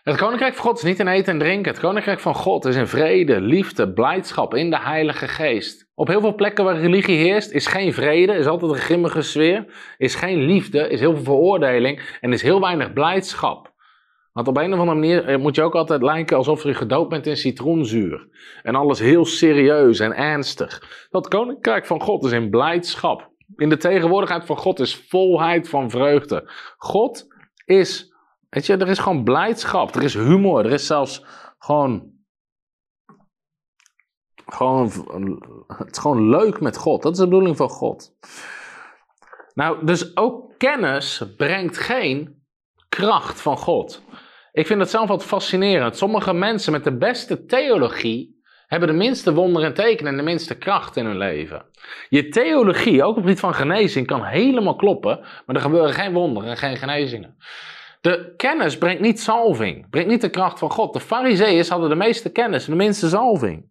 [0.02, 1.72] Het koninkrijk van God is niet in eten en drinken.
[1.72, 5.90] Het koninkrijk van God is in vrede, liefde, blijdschap in de Heilige Geest.
[5.94, 9.64] Op heel veel plekken waar religie heerst, is geen vrede, is altijd een grimmige sfeer,
[9.96, 13.74] is geen liefde, is heel veel veroordeling en is heel weinig blijdschap.
[14.36, 17.08] Want op een of andere manier eh, moet je ook altijd lijken alsof je gedoopt
[17.08, 18.28] bent in citroenzuur.
[18.62, 21.06] En alles heel serieus en ernstig.
[21.10, 23.30] Dat koninkrijk van God is in blijdschap.
[23.56, 26.50] In de tegenwoordigheid van God is volheid van vreugde.
[26.76, 27.26] God
[27.64, 28.14] is,
[28.48, 29.94] weet je, er is gewoon blijdschap.
[29.94, 30.64] Er is humor.
[30.64, 31.24] Er is zelfs
[31.58, 32.14] gewoon
[34.46, 34.84] gewoon,
[35.66, 37.02] het is gewoon leuk met God.
[37.02, 38.16] Dat is de bedoeling van God.
[39.54, 42.44] Nou, dus ook kennis brengt geen
[42.88, 44.02] kracht van God.
[44.56, 45.96] Ik vind het zelf wat fascinerend.
[45.96, 50.58] Sommige mensen met de beste theologie hebben de minste wonderen en tekenen en de minste
[50.58, 51.66] kracht in hun leven.
[52.08, 56.12] Je theologie, ook op het gebied van genezing, kan helemaal kloppen, maar er gebeuren geen
[56.12, 57.36] wonderen en geen genezingen.
[58.00, 60.92] De kennis brengt niet salving, brengt niet de kracht van God.
[60.92, 63.70] De fariseeërs hadden de meeste kennis en de minste salving.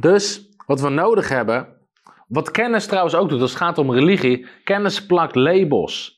[0.00, 1.88] Dus wat we nodig hebben,
[2.28, 6.15] wat kennis trouwens ook doet, als het gaat om religie, kennis plakt labels.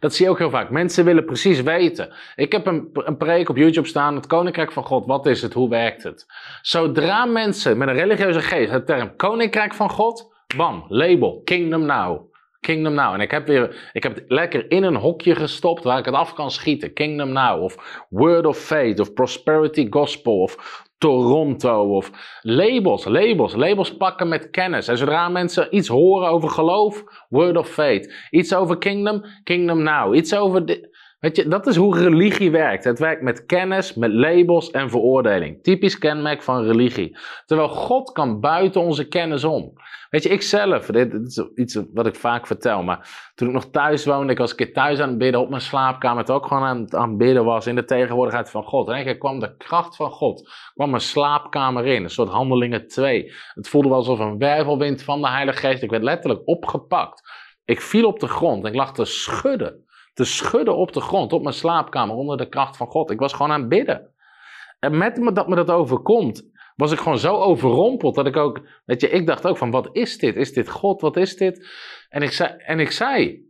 [0.00, 0.70] Dat zie je ook heel vaak.
[0.70, 2.12] Mensen willen precies weten.
[2.36, 5.06] Ik heb een, een preek op YouTube staan, het Koninkrijk van God.
[5.06, 5.52] Wat is het?
[5.52, 6.26] Hoe werkt het?
[6.62, 12.28] Zodra mensen met een religieuze geest het term Koninkrijk van God, bam, label, Kingdom Now.
[12.60, 13.14] Kingdom Now.
[13.14, 16.14] En ik heb, weer, ik heb het lekker in een hokje gestopt waar ik het
[16.14, 16.92] af kan schieten.
[16.92, 22.10] Kingdom Now of Word of Faith of Prosperity Gospel of Toronto of
[22.42, 24.88] labels, labels, labels pakken met kennis.
[24.88, 28.14] En zodra mensen iets horen over geloof, Word of Faith.
[28.30, 30.14] Iets over Kingdom, Kingdom Now.
[30.14, 30.88] Iets over...
[31.20, 32.84] Weet je, dat is hoe religie werkt.
[32.84, 35.62] Het werkt met kennis, met labels en veroordeling.
[35.62, 37.18] Typisch kenmerk van religie.
[37.46, 39.72] Terwijl God kan buiten onze kennis om.
[40.10, 43.70] Weet je, ik zelf, dit, is iets wat ik vaak vertel, maar toen ik nog
[43.70, 46.46] thuis woonde, ik was een keer thuis aan het bidden op mijn slaapkamer, het ook
[46.46, 48.88] gewoon aan, het bidden was in de tegenwoordigheid van God.
[48.88, 53.32] En ik kwam de kracht van God, kwam mijn slaapkamer in, een soort handelingen 2.
[53.54, 57.22] Het voelde wel alsof een wervelwind van de Heilige Geest, ik werd letterlijk opgepakt.
[57.64, 59.84] Ik viel op de grond en ik lag te schudden,
[60.14, 63.10] te schudden op de grond, op mijn slaapkamer, onder de kracht van God.
[63.10, 64.14] Ik was gewoon aan het bidden.
[64.78, 69.00] En met dat me dat overkomt, was ik gewoon zo overrompeld dat ik ook, weet
[69.00, 70.36] je, ik dacht ook van, wat is dit?
[70.36, 71.00] Is dit God?
[71.00, 71.68] Wat is dit?
[72.08, 73.48] En ik zei, en ik zei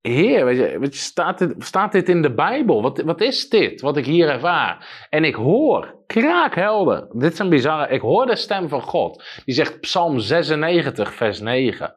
[0.00, 2.82] Heer, weet je, weet staat, dit, staat dit in de Bijbel?
[2.82, 5.06] Wat, wat is dit, wat ik hier ervaar?
[5.10, 9.24] En ik hoor, kraakhelder, dit is een bizarre, ik hoor de stem van God.
[9.44, 11.96] Die zegt Psalm 96, vers 9.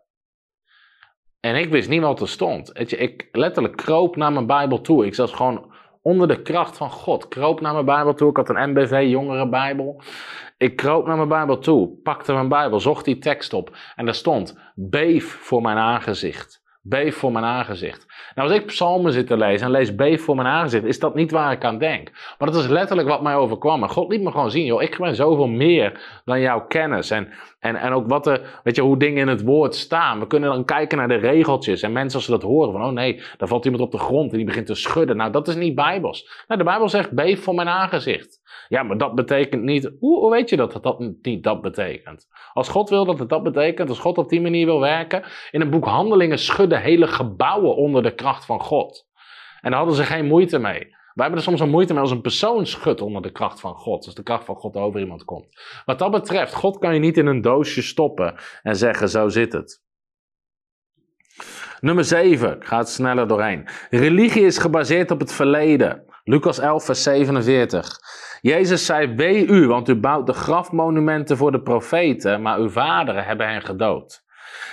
[1.42, 2.72] En ik wist niet wat er stond.
[2.74, 5.06] Je, ik letterlijk kroop naar mijn Bijbel toe.
[5.06, 7.28] Ik zat gewoon onder de kracht van God.
[7.28, 8.30] Kroop naar mijn Bijbel toe.
[8.30, 10.02] Ik had een MBV jongere Bijbel.
[10.62, 13.78] Ik kroop naar mijn Bijbel toe, pakte mijn Bijbel, zocht die tekst op.
[13.96, 16.62] En daar stond: Beef voor mijn aangezicht.
[16.82, 18.11] Beef voor mijn aangezicht.
[18.36, 21.16] Nou, als ik psalmen zit te lezen en lees beef voor mijn aangezicht, is dat
[21.16, 22.12] niet waar ik aan denk.
[22.38, 23.84] Maar dat is letterlijk wat mij overkwam.
[23.84, 27.12] En God liet me gewoon zien, joh, ik ben zoveel meer dan jouw kennis.
[27.12, 27.30] En,
[27.60, 30.20] en, en ook wat de, weet je, hoe dingen in het woord staan.
[30.20, 31.82] We kunnen dan kijken naar de regeltjes.
[31.82, 34.32] En mensen als ze dat horen, van oh nee, daar valt iemand op de grond
[34.32, 35.18] en die begint te schudden.
[35.18, 36.44] Nou, dat is niet bijbels.
[36.48, 38.41] Nou, de Bijbel zegt beef voor mijn aangezicht.
[38.72, 39.92] Ja, maar dat betekent niet.
[40.00, 42.28] Hoe, weet je dat, dat dat niet dat betekent?
[42.54, 45.24] Als God wil dat het dat betekent, als God op die manier wil werken.
[45.52, 49.08] In een boek Handelingen schudden hele gebouwen onder de kracht van God.
[49.62, 50.80] En daar hadden ze geen moeite mee.
[50.80, 53.74] Wij hebben er soms een moeite mee als een persoon schudt onder de kracht van
[53.74, 54.06] God.
[54.06, 55.48] Als de kracht van God over iemand komt.
[55.86, 59.54] Wat dat betreft, God kan je niet in een doosje stoppen en zeggen: zo zit
[59.54, 59.84] het.
[61.80, 63.68] Nummer 7, ik ga het sneller doorheen.
[63.90, 66.10] Religie is gebaseerd op het verleden.
[66.24, 68.00] Lucas 11, vers 47.
[68.42, 73.26] Jezus zei, wee u, want u bouwt de grafmonumenten voor de profeten, maar uw vaderen
[73.26, 74.24] hebben hen gedood.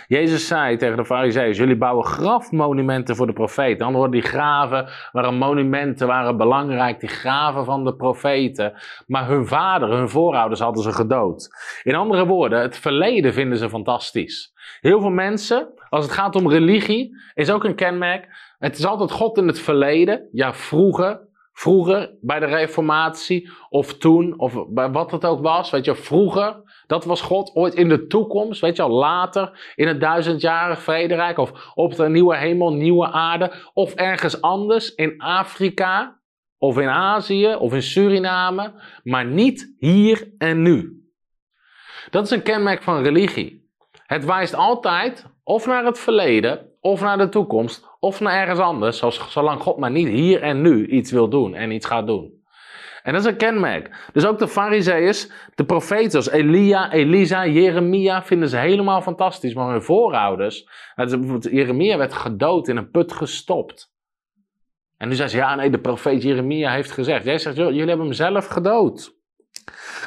[0.06, 3.78] Jezus zei tegen de fariseeën, jullie bouwen grafmonumenten voor de profeten.
[3.78, 8.72] Dan worden die graven waren monumenten, waren belangrijk, die graven van de profeten.
[9.06, 11.48] Maar hun vader, hun voorouders hadden ze gedood.
[11.82, 14.52] In andere woorden, het verleden vinden ze fantastisch.
[14.80, 18.28] Heel veel mensen, als het gaat om religie, is ook een kenmerk.
[18.58, 21.27] Het is altijd God in het verleden, ja vroeger,
[21.58, 26.62] Vroeger bij de Reformatie of toen of bij wat het ook was, weet je, vroeger,
[26.86, 27.54] dat was God.
[27.54, 32.36] Ooit in de toekomst, weet je later in het duizendjarig vrederijk of op de nieuwe
[32.36, 36.20] hemel, nieuwe aarde of ergens anders in Afrika
[36.58, 41.02] of in Azië of in Suriname, maar niet hier en nu.
[42.10, 43.70] Dat is een kenmerk van religie.
[44.06, 49.02] Het wijst altijd of naar het verleden of naar de toekomst of naar ergens anders,
[49.28, 52.36] zolang God maar niet hier en nu iets wil doen en iets gaat doen.
[53.02, 54.08] En dat is een kenmerk.
[54.12, 59.54] Dus ook de fariseeërs, de profeten Elia, Elisa, Jeremia vinden ze helemaal fantastisch.
[59.54, 60.68] Maar hun voorouders,
[61.40, 63.92] Jeremia werd gedood in een put gestopt.
[64.96, 67.24] En nu zei ze, ja nee, de profeet Jeremia heeft gezegd.
[67.24, 69.16] Jij zegt, jullie hebben hem zelf gedood.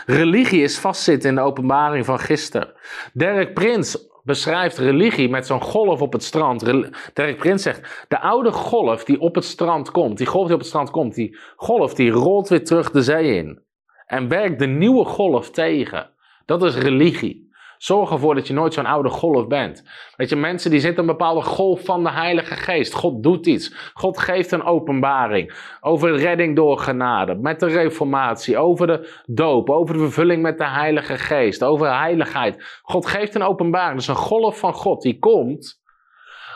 [0.05, 2.73] Religie is vastzitten in de openbaring van gisteren.
[3.13, 6.65] Derek Prins beschrijft religie met zo'n golf op het strand.
[7.13, 10.59] Derek Prins zegt, de oude golf die op het strand komt, die golf die op
[10.59, 13.63] het strand komt, die golf die rolt weer terug de zee in.
[14.05, 16.09] En werkt de nieuwe golf tegen.
[16.45, 17.50] Dat is religie.
[17.81, 19.83] Zorg ervoor dat je nooit zo'n oude golf bent.
[20.15, 22.93] Weet je, mensen die zitten een bepaalde golf van de Heilige Geest.
[22.93, 23.91] God doet iets.
[23.93, 25.53] God geeft een openbaring.
[25.79, 27.35] Over redding door genade.
[27.35, 28.57] Met de reformatie.
[28.57, 29.69] Over de doop.
[29.69, 31.63] Over de vervulling met de Heilige Geest.
[31.63, 32.79] Over heiligheid.
[32.81, 33.97] God geeft een openbaring.
[33.97, 35.80] Dus een golf van God die komt.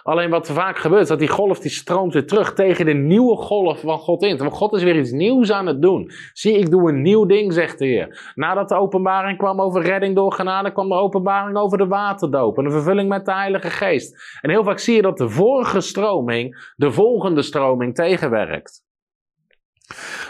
[0.05, 3.35] Alleen wat vaak gebeurt, is dat die golf die stroomt weer terug tegen de nieuwe
[3.35, 4.37] golf van God in.
[4.37, 6.11] Want God is weer iets nieuws aan het doen.
[6.33, 8.31] Zie, ik doe een nieuw ding, zegt de Heer.
[8.35, 12.63] Nadat de openbaring kwam over redding door genade, kwam de openbaring over de waterdoop en
[12.63, 14.39] de vervulling met de Heilige Geest.
[14.41, 18.83] En heel vaak zie je dat de vorige stroming de volgende stroming tegenwerkt.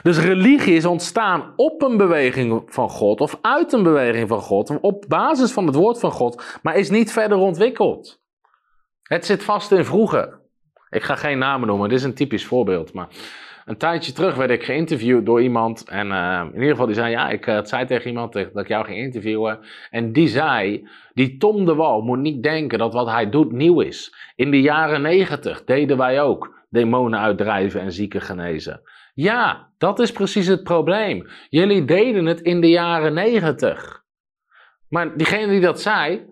[0.03, 4.80] Dus religie is ontstaan op een beweging van God of uit een beweging van God,
[4.82, 8.23] op basis van het woord van God, maar is niet verder ontwikkeld.
[9.07, 10.39] Het zit vast in vroeger.
[10.89, 12.93] Ik ga geen namen noemen, dit is een typisch voorbeeld.
[12.93, 13.07] Maar
[13.65, 15.89] een tijdje terug werd ik geïnterviewd door iemand.
[15.89, 18.67] En uh, in ieder geval, die zei: Ja, ik uh, zei tegen iemand dat ik
[18.67, 19.59] jou ging interviewen.
[19.89, 23.81] En die zei: Die Tom de Wal moet niet denken dat wat hij doet nieuw
[23.81, 24.15] is.
[24.35, 28.81] In de jaren negentig deden wij ook demonen uitdrijven en zieken genezen.
[29.13, 31.27] Ja, dat is precies het probleem.
[31.49, 34.03] Jullie deden het in de jaren negentig.
[34.89, 36.25] Maar diegene die dat zei,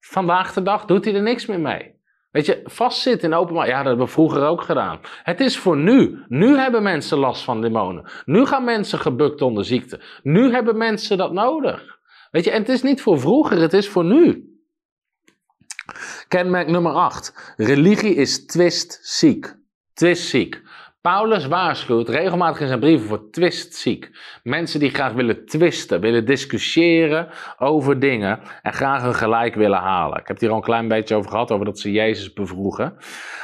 [0.00, 1.97] vandaag de dag doet hij er niks meer mee.
[2.38, 5.00] Weet je, vastzitten in openbaar, ja, dat hebben we vroeger ook gedaan.
[5.22, 6.24] Het is voor nu.
[6.28, 8.10] Nu hebben mensen last van demonen.
[8.24, 10.00] Nu gaan mensen gebukt onder ziekte.
[10.22, 11.98] Nu hebben mensen dat nodig.
[12.30, 14.52] Weet je, en het is niet voor vroeger, het is voor nu.
[16.28, 17.54] Kenmerk nummer 8.
[17.56, 19.54] Religie is twistziek.
[19.94, 20.62] Twistziek.
[21.00, 24.10] Paulus waarschuwt regelmatig in zijn brieven voor twistziek.
[24.42, 27.28] Mensen die graag willen twisten, willen discussiëren
[27.58, 30.18] over dingen en graag hun gelijk willen halen.
[30.20, 32.96] Ik heb het hier al een klein beetje over gehad, over dat ze Jezus bevroegen.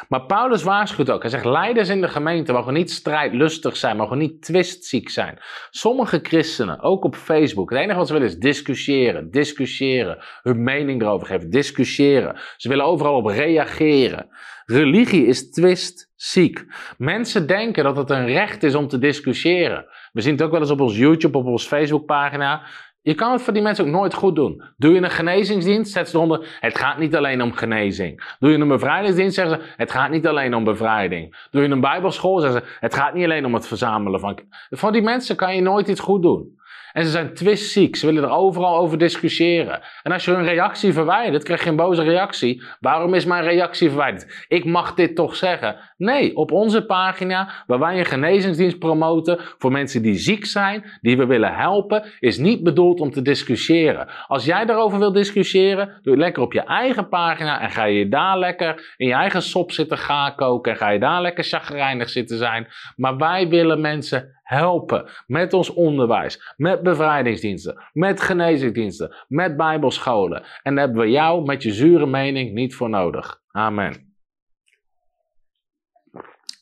[0.09, 1.21] Maar Paulus waarschuwt ook.
[1.21, 5.39] Hij zegt, leiders in de gemeente mogen niet strijdlustig zijn, mogen niet twistziek zijn.
[5.71, 11.03] Sommige christenen, ook op Facebook, het enige wat ze willen is discussiëren, discussiëren, hun mening
[11.03, 12.37] erover geven, discussiëren.
[12.57, 14.29] Ze willen overal op reageren.
[14.67, 16.65] Religie is twistziek.
[16.99, 19.87] Mensen denken dat het een recht is om te discussiëren.
[20.13, 22.63] We zien het ook wel eens op ons YouTube, op ons Facebookpagina.
[23.01, 24.63] Je kan het voor die mensen ook nooit goed doen.
[24.77, 26.57] Doe je een genezingsdienst, zet ze eronder.
[26.61, 28.37] Het gaat niet alleen om genezing.
[28.39, 29.73] Doe je een bevrijdingsdienst, zeggen ze.
[29.77, 31.47] Het gaat niet alleen om bevrijding.
[31.51, 32.77] Doe je een bijbelschool, zeggen ze.
[32.81, 34.39] Het gaat niet alleen om het verzamelen van.
[34.71, 36.59] Voor die mensen kan je nooit iets goed doen.
[36.95, 37.97] En ze zijn twistziek.
[37.97, 39.81] Ze willen er overal over discussiëren.
[40.03, 42.63] En als je hun reactie verwijdert, krijg je een boze reactie.
[42.81, 44.45] Waarom is mijn reactie verwijderd?
[44.49, 45.77] Ik mag dit toch zeggen?
[45.97, 51.17] Nee, op onze pagina, waar wij een genezingsdienst promoten voor mensen die ziek zijn, die
[51.17, 54.09] we willen helpen, is niet bedoeld om te discussiëren.
[54.27, 58.09] Als jij daarover wil discussiëren, doe het lekker op je eigen pagina en ga je
[58.09, 62.09] daar lekker in je eigen sop zitten gaan koken en ga je daar lekker chagrijnig
[62.09, 62.67] zitten zijn.
[62.97, 70.45] Maar wij willen mensen helpen met ons onderwijs, met bevrijdingsdiensten, met genezingsdiensten, met bijbelscholen.
[70.63, 73.41] En daar hebben we jou met je zure mening niet voor nodig.
[73.51, 74.15] Amen.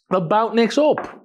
[0.06, 1.20] Dat bouwt niks op.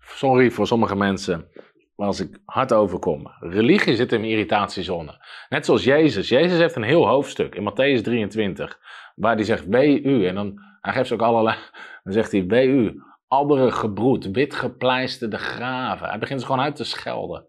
[0.00, 1.50] Sorry voor sommige mensen
[1.96, 3.26] als ik hard overkom.
[3.40, 5.24] Religie zit in irritatiezone.
[5.48, 6.28] Net zoals Jezus.
[6.28, 8.78] Jezus heeft een heel hoofdstuk in Matthäus 23.
[9.14, 10.26] Waar hij zegt, wee u.
[10.26, 11.56] En dan hij geeft ook allerlei.
[12.02, 13.02] Dan zegt hij, wee u.
[13.32, 16.08] Adderen gebroed, wit gepleisterde graven.
[16.08, 17.46] Hij begint ze gewoon uit te schelden.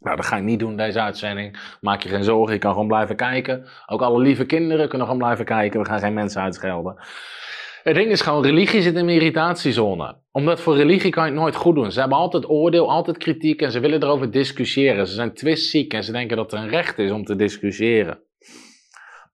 [0.00, 1.76] Nou, dat ga ik niet doen deze uitzending.
[1.80, 3.66] Maak je geen zorgen, je kan gewoon blijven kijken.
[3.86, 5.80] Ook alle lieve kinderen kunnen gewoon blijven kijken.
[5.80, 6.96] We gaan geen mensen uitschelden.
[7.82, 10.16] Het ding is gewoon, religie zit in een irritatiezone.
[10.30, 11.92] Omdat voor religie kan je het nooit goed doen.
[11.92, 15.06] Ze hebben altijd oordeel, altijd kritiek en ze willen erover discussiëren.
[15.06, 18.18] Ze zijn twistziek en ze denken dat er een recht is om te discussiëren.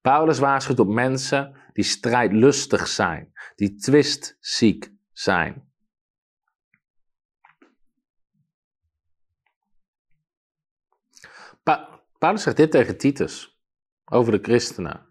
[0.01, 5.71] Paulus waarschuwt op mensen die strijdlustig zijn, die twistziek zijn.
[11.63, 13.61] Pa Paulus zegt dit tegen Titus
[14.05, 15.11] over de christenen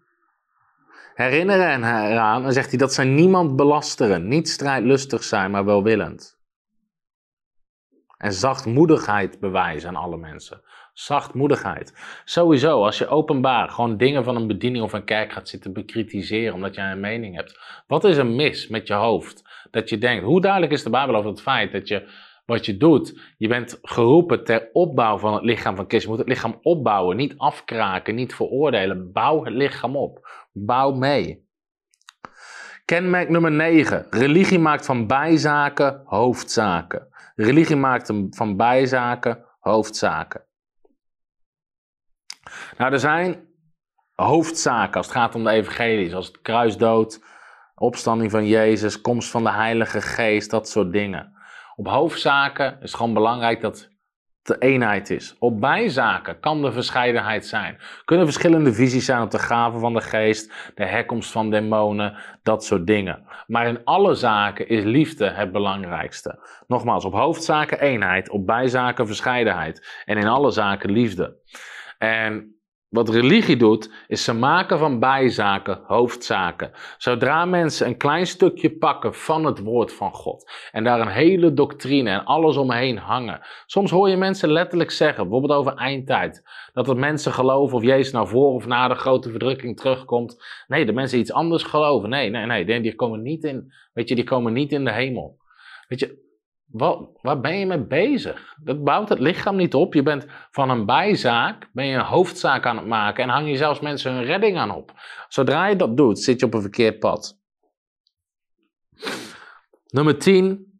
[1.14, 6.40] herinneren hen eraan en zegt hij dat zij niemand belasteren, niet strijdlustig zijn, maar welwillend.
[8.16, 10.62] En zachtmoedigheid bewijzen aan alle mensen.
[10.92, 11.94] Zachtmoedigheid.
[12.24, 16.54] Sowieso, als je openbaar gewoon dingen van een bediening of een kerk gaat zitten bekritiseren
[16.54, 17.82] omdat jij een mening hebt.
[17.86, 19.42] Wat is er mis met je hoofd?
[19.70, 22.08] Dat je denkt, hoe duidelijk is de Bijbel over het feit dat je
[22.44, 26.02] wat je doet, je bent geroepen ter opbouw van het lichaam van Christus.
[26.02, 29.12] Je moet het lichaam opbouwen, niet afkraken, niet veroordelen.
[29.12, 30.28] Bouw het lichaam op.
[30.52, 31.50] Bouw mee.
[32.84, 34.06] Kenmerk nummer 9.
[34.10, 37.08] Religie maakt van bijzaken hoofdzaken.
[37.34, 40.44] Religie maakt van bijzaken hoofdzaken.
[42.78, 43.48] Nou, er zijn
[44.14, 47.24] hoofdzaken als het gaat om de evangelie, zoals het kruisdood,
[47.74, 51.32] opstanding van Jezus, komst van de Heilige Geest, dat soort dingen.
[51.76, 53.90] Op hoofdzaken is het gewoon belangrijk dat
[54.42, 55.36] de eenheid is.
[55.38, 57.78] Op bijzaken kan de verscheidenheid zijn.
[58.04, 62.64] Kunnen verschillende visies zijn op de gaven van de geest, de herkomst van demonen, dat
[62.64, 63.24] soort dingen.
[63.46, 66.38] Maar in alle zaken is liefde het belangrijkste.
[66.66, 71.36] Nogmaals, op hoofdzaken eenheid, op bijzaken verscheidenheid en in alle zaken liefde.
[71.98, 72.56] En
[72.92, 76.70] wat religie doet, is ze maken van bijzaken hoofdzaken.
[76.98, 81.52] Zodra mensen een klein stukje pakken van het woord van God en daar een hele
[81.52, 83.40] doctrine en alles omheen hangen.
[83.66, 88.12] Soms hoor je mensen letterlijk zeggen, bijvoorbeeld over eindtijd, dat er mensen geloven of Jezus
[88.12, 90.44] nou voor of na de grote verdrukking terugkomt.
[90.66, 92.08] Nee, de mensen iets anders geloven.
[92.08, 95.38] Nee, nee, nee, die komen niet in, weet je, die komen niet in de hemel.
[95.88, 96.31] Weet je,
[96.72, 98.54] wat, waar ben je mee bezig?
[98.62, 99.94] Dat bouwt het lichaam niet op.
[99.94, 103.56] Je bent van een bijzaak, ben je een hoofdzaak aan het maken en hang je
[103.56, 104.92] zelfs mensen hun redding aan op.
[105.28, 107.40] Zodra je dat doet, zit je op een verkeerd pad.
[109.86, 110.72] Nummer 10,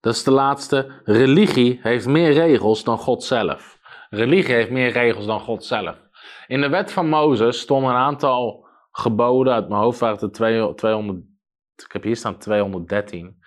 [0.00, 1.00] dat is de laatste.
[1.04, 3.78] Religie heeft meer regels dan God zelf.
[4.10, 6.02] Religie heeft meer regels dan God zelf.
[6.46, 11.24] In de wet van Mozes stonden een aantal geboden, uit mijn hoofd waren het 200,
[11.76, 13.42] ik heb hier staan 213.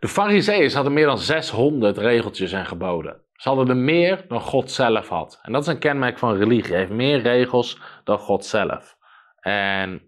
[0.00, 3.20] De Farizeeën hadden meer dan 600 regeltjes en geboden.
[3.32, 5.38] Ze hadden er meer dan God zelf had.
[5.42, 6.74] En dat is een kenmerk van religie.
[6.74, 8.96] heeft meer regels dan God zelf.
[9.40, 10.02] En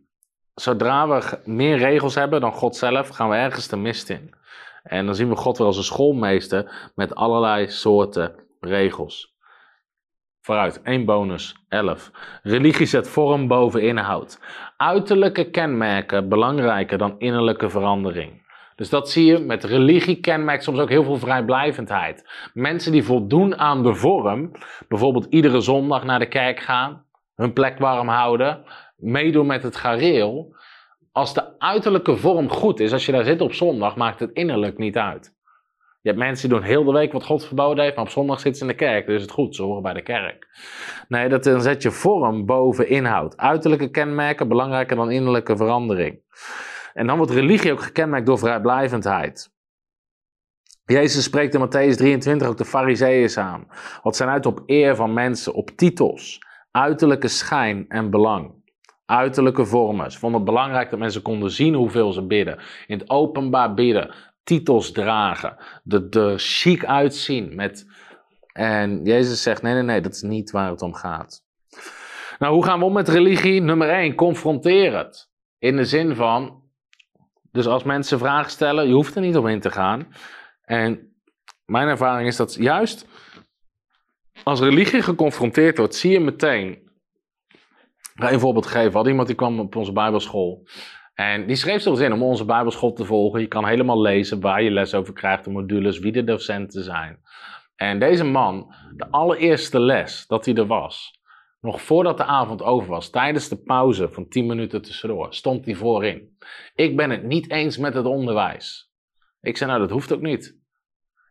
[0.55, 4.35] zodra we meer regels hebben dan God zelf, gaan we ergens de mist in.
[4.83, 9.37] En dan zien we God wel als een schoolmeester met allerlei soorten regels.
[10.41, 12.11] Vooruit, één bonus, 11.
[12.43, 14.41] Religie zet vorm boven inhoud.
[14.77, 18.42] Uiterlijke kenmerken belangrijker dan innerlijke verandering.
[18.83, 22.25] Dus dat zie je met religie kenmerkt soms ook heel veel vrijblijvendheid.
[22.55, 24.51] Mensen die voldoen aan de vorm,
[24.89, 27.05] bijvoorbeeld iedere zondag naar de kerk gaan,
[27.35, 28.65] hun plek warm houden,
[28.97, 30.57] meedoen met het gareel.
[31.13, 34.79] Als de uiterlijke vorm goed is, als je daar zit op zondag, maakt het innerlijk
[34.79, 35.35] niet uit.
[36.01, 38.41] Je hebt mensen die doen heel de week wat God verboden heeft, maar op zondag
[38.41, 40.47] zitten ze in de kerk, dus is het goed, ze horen bij de kerk.
[41.09, 43.37] Nee, dat, dan zet je vorm boven inhoud.
[43.37, 46.21] Uiterlijke kenmerken belangrijker dan innerlijke verandering.
[46.93, 49.51] En dan wordt religie ook gekenmerkt door vrijblijvendheid.
[50.85, 53.67] Jezus spreekt in Matthäus 23 ook de fariseeën aan.
[54.03, 56.41] Wat zijn uit op eer van mensen, op titels,
[56.71, 58.61] uiterlijke schijn en belang.
[59.07, 60.13] Uiterlijke vormen.
[60.13, 62.59] Ze vonden het belangrijk dat mensen konden zien hoeveel ze bidden.
[62.87, 64.15] In het openbaar bidden,
[64.45, 67.87] titels dragen, de, de chic uitzien met
[68.53, 71.45] En Jezus zegt: nee, nee, nee, dat is niet waar het om gaat.
[72.39, 73.61] Nou, hoe gaan we om met religie?
[73.61, 75.31] Nummer 1, confronteer het.
[75.59, 76.62] In de zin van,
[77.53, 80.15] dus als mensen vragen stellen, je hoeft er niet op in te gaan.
[80.63, 81.17] En
[81.65, 83.07] mijn ervaring is dat juist
[84.43, 86.71] als religie geconfronteerd wordt, zie je meteen.
[88.15, 88.93] Ik ga een voorbeeld geven.
[88.93, 90.67] Hadden iemand die kwam op onze Bijbelschool.
[91.15, 93.41] En die schreef zo zin om onze Bijbelschool te volgen.
[93.41, 97.21] Je kan helemaal lezen waar je les over krijgt, de modules, wie de docenten zijn.
[97.77, 101.21] En deze man, de allereerste les dat hij er was,
[101.63, 105.75] nog voordat de avond over was, tijdens de pauze van 10 minuten tussendoor, stond hij
[105.75, 106.37] voorin.
[106.75, 108.91] Ik ben het niet eens met het onderwijs.
[109.41, 110.61] Ik zei, nou, dat hoeft ook niet.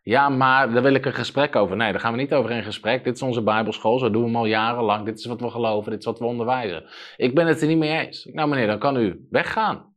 [0.04, 1.76] Ja, maar daar wil ik een gesprek over.
[1.76, 3.04] Nee, daar gaan we niet over in gesprek.
[3.04, 5.06] Dit is onze Bijbelschool, zo doen we hem al jarenlang.
[5.06, 6.90] Dit is wat we geloven, dit is wat we onderwijzen.
[7.18, 8.26] Ik ben het er niet mee eens.
[8.26, 9.91] Nou, meneer, dan kan u weggaan.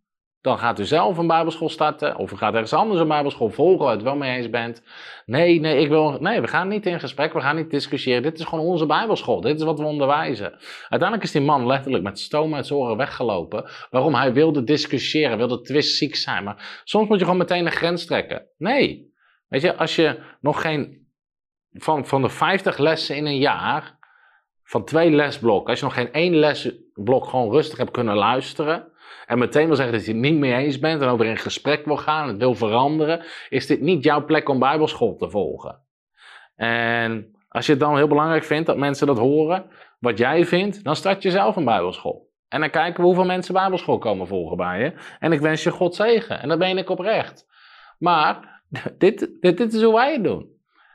[0.45, 3.85] Dan gaat u zelf een Bijbelschool starten, of u gaat ergens anders een Bijbelschool volgen
[3.85, 4.83] waar het wel mee eens bent.
[5.27, 8.23] Nee, nee, ik wil, nee, we gaan niet in gesprek, we gaan niet discussiëren.
[8.23, 10.53] Dit is gewoon onze Bijbelschool, dit is wat we onderwijzen.
[10.89, 13.71] Uiteindelijk is die man letterlijk met stoom uit zijn weggelopen.
[13.91, 14.15] Waarom?
[14.15, 16.45] Hij wilde discussiëren, wilde twistziek zijn.
[16.45, 18.47] Maar soms moet je gewoon meteen een grens trekken.
[18.57, 19.13] Nee,
[19.49, 21.09] Weet je, als je nog geen,
[21.73, 23.99] van, van de 50 lessen in een jaar,
[24.63, 26.35] van twee lesblokken, als je nog geen één
[26.95, 28.93] lesblok gewoon rustig hebt kunnen luisteren,
[29.27, 31.85] en meteen wil zeggen dat je het niet mee eens bent en over in gesprek
[31.85, 35.81] wil gaan, het wil veranderen, is dit niet jouw plek om Bijbelschool te volgen.
[36.57, 39.67] En als je het dan heel belangrijk vindt dat mensen dat horen,
[39.99, 42.33] wat jij vindt, dan start je zelf een Bijbelschool.
[42.49, 44.93] En dan kijken we hoeveel mensen Bijbelschool komen volgen bij je.
[45.19, 46.41] En ik wens je God zegen.
[46.41, 47.47] En dat ben ik oprecht.
[47.99, 48.63] Maar
[48.99, 50.54] dit, dit, dit is hoe wij het doen.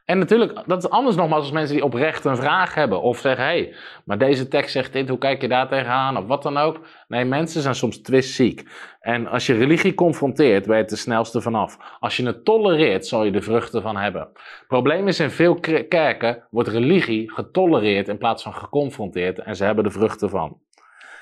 [0.10, 3.02] En natuurlijk, dat is anders nogmaals als mensen die oprecht een vraag hebben.
[3.02, 6.18] Of zeggen, hé, hey, maar deze tekst zegt dit, hoe kijk je daar tegenaan?
[6.18, 6.80] Of wat dan ook.
[7.08, 8.70] Nee, mensen zijn soms twistziek.
[9.00, 11.78] En als je religie confronteert, ben je het de snelste vanaf.
[12.00, 14.30] Als je het tolereert, zal je de vruchten van hebben.
[14.68, 19.40] Probleem is, in veel kerken wordt religie getolereerd in plaats van geconfronteerd.
[19.40, 20.58] En ze hebben de vruchten van.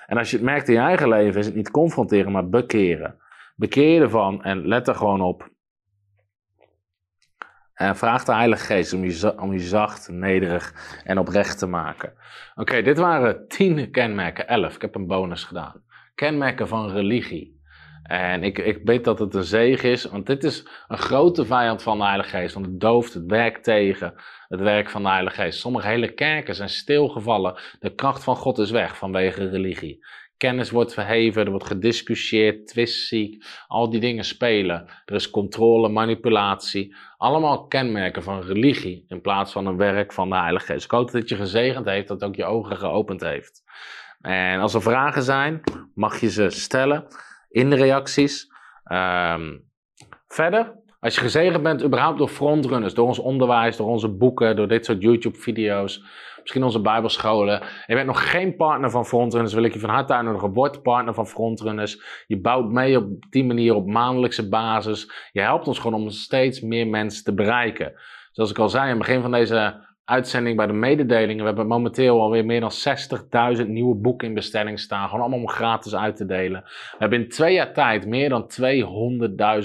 [0.05, 3.17] En als je het merkt in je eigen leven, is het niet confronteren, maar bekeren.
[3.55, 5.49] Bekeer je ervan en let er gewoon op.
[7.77, 10.73] En vraag de Heilige Geest om je, om zacht, nederig
[11.03, 12.13] en oprecht te maken.
[12.55, 14.75] Oké, dit waren tien kenmerken, elf.
[14.75, 15.83] Ik heb een bonus gedaan.
[16.15, 17.55] Kenmerken van religie.
[18.03, 21.83] En ik, ik weet dat het een zegen is, want dit is een grote vijand
[21.83, 22.53] van de Heilige Geest.
[22.53, 24.13] Want het dooft het werk tegen
[24.47, 25.59] het werk van de Heilige Geest.
[25.59, 27.59] Sommige hele kerken zijn stilgevallen.
[27.79, 30.05] De kracht van God is weg vanwege religie
[30.37, 34.87] kennis wordt verheven, er wordt gediscussieerd, twistziek, al die dingen spelen.
[35.05, 40.35] Er is controle, manipulatie, allemaal kenmerken van religie in plaats van een werk van de
[40.35, 40.85] Heilige Geest.
[40.85, 43.63] Ik hoop dat het je gezegend heeft, dat ook je ogen geopend heeft.
[44.21, 45.61] En als er vragen zijn,
[45.93, 47.07] mag je ze stellen
[47.49, 48.51] in de reacties.
[48.91, 49.63] Um,
[50.27, 54.67] verder, als je gezegend bent überhaupt door frontrunners, door ons onderwijs, door onze boeken, door
[54.67, 56.03] dit soort YouTube-video's,
[56.47, 57.61] misschien onze bijbelscholen.
[57.87, 60.53] Je bent nog geen partner van Frontrunners, wil ik je van harte uitnodigen.
[60.53, 62.23] Word partner van Frontrunners.
[62.27, 65.11] Je bouwt mee op die manier op maandelijkse basis.
[65.31, 67.93] Je helpt ons gewoon om steeds meer mensen te bereiken.
[68.31, 71.41] Zoals ik al zei aan het begin van deze uitzending bij de mededelingen.
[71.41, 72.71] We hebben momenteel alweer meer dan
[73.57, 75.05] 60.000 nieuwe boeken in bestelling staan.
[75.05, 76.61] Gewoon allemaal om gratis uit te delen.
[76.63, 78.49] We hebben in twee jaar tijd meer dan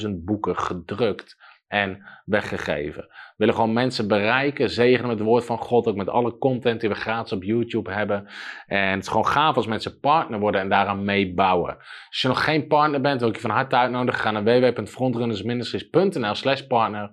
[0.04, 1.36] 200.000 boeken gedrukt
[1.72, 3.02] en weggegeven.
[3.02, 6.80] We willen gewoon mensen bereiken, zegenen met het woord van God, ook met alle content
[6.80, 8.28] die we gratis op YouTube hebben.
[8.66, 11.76] En het is gewoon gaaf als mensen partner worden en daaraan meebouwen.
[12.08, 14.20] Als je nog geen partner bent, wil ik je van harte uitnodigen.
[14.20, 17.10] Ga naar www.frontrunnersministries.nl slash partner.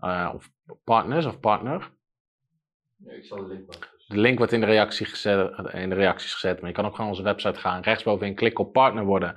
[0.00, 0.50] Uh, of
[0.84, 1.90] partners of partner.
[3.06, 6.60] ik zal de link De link wordt in de, reactie gezet, in de reacties gezet.
[6.60, 7.82] Maar je kan ook gewoon onze website gaan.
[7.82, 9.36] Rechtsbovenin klik op partner worden.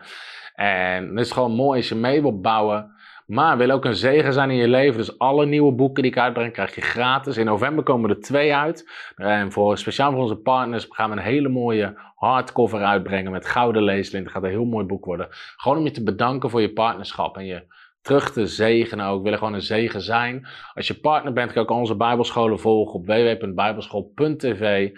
[0.53, 2.99] En het is gewoon mooi als je mee wilt bouwen.
[3.31, 4.97] Maar wil ook een zegen zijn in je leven.
[4.97, 7.37] Dus alle nieuwe boeken die ik uitbreng, krijg je gratis.
[7.37, 8.89] In november komen er twee uit.
[9.15, 13.83] En voor, speciaal voor onze partners gaan we een hele mooie hardcover uitbrengen met gouden
[13.83, 14.23] leeslint.
[14.23, 15.27] Het gaat een heel mooi boek worden.
[15.29, 17.63] Gewoon om je te bedanken voor je partnerschap en je
[18.01, 19.17] terug te zegenen ook.
[19.17, 20.47] We willen gewoon een zegen zijn.
[20.73, 24.89] Als je partner bent, kan je ook onze bijbelscholen volgen op www.bijbelschool.tv.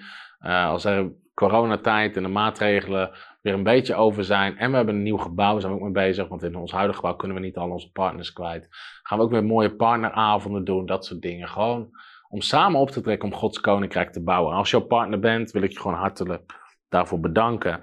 [0.42, 3.12] Uh, als er coronatijd en de maatregelen
[3.44, 4.58] weer een beetje over zijn.
[4.58, 6.28] En we hebben een nieuw gebouw, daar zijn we ook mee bezig.
[6.28, 8.68] Want in ons huidige gebouw kunnen we niet al onze partners kwijt.
[9.04, 11.48] Gaan we ook weer mooie partneravonden doen, dat soort dingen.
[11.48, 11.90] Gewoon
[12.30, 14.52] om samen op te trekken om Gods koninkrijk te bouwen.
[14.52, 16.56] En als jouw partner bent, wil ik je gewoon hartelijk
[16.90, 17.82] daarvoor bedanken.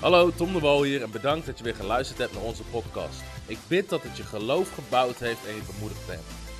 [0.00, 3.24] Hallo, Tom de Wol hier en bedankt dat je weer geluisterd hebt naar onze podcast.
[3.46, 6.43] Ik bid dat het je geloof gebouwd heeft en je bemoedigd bent.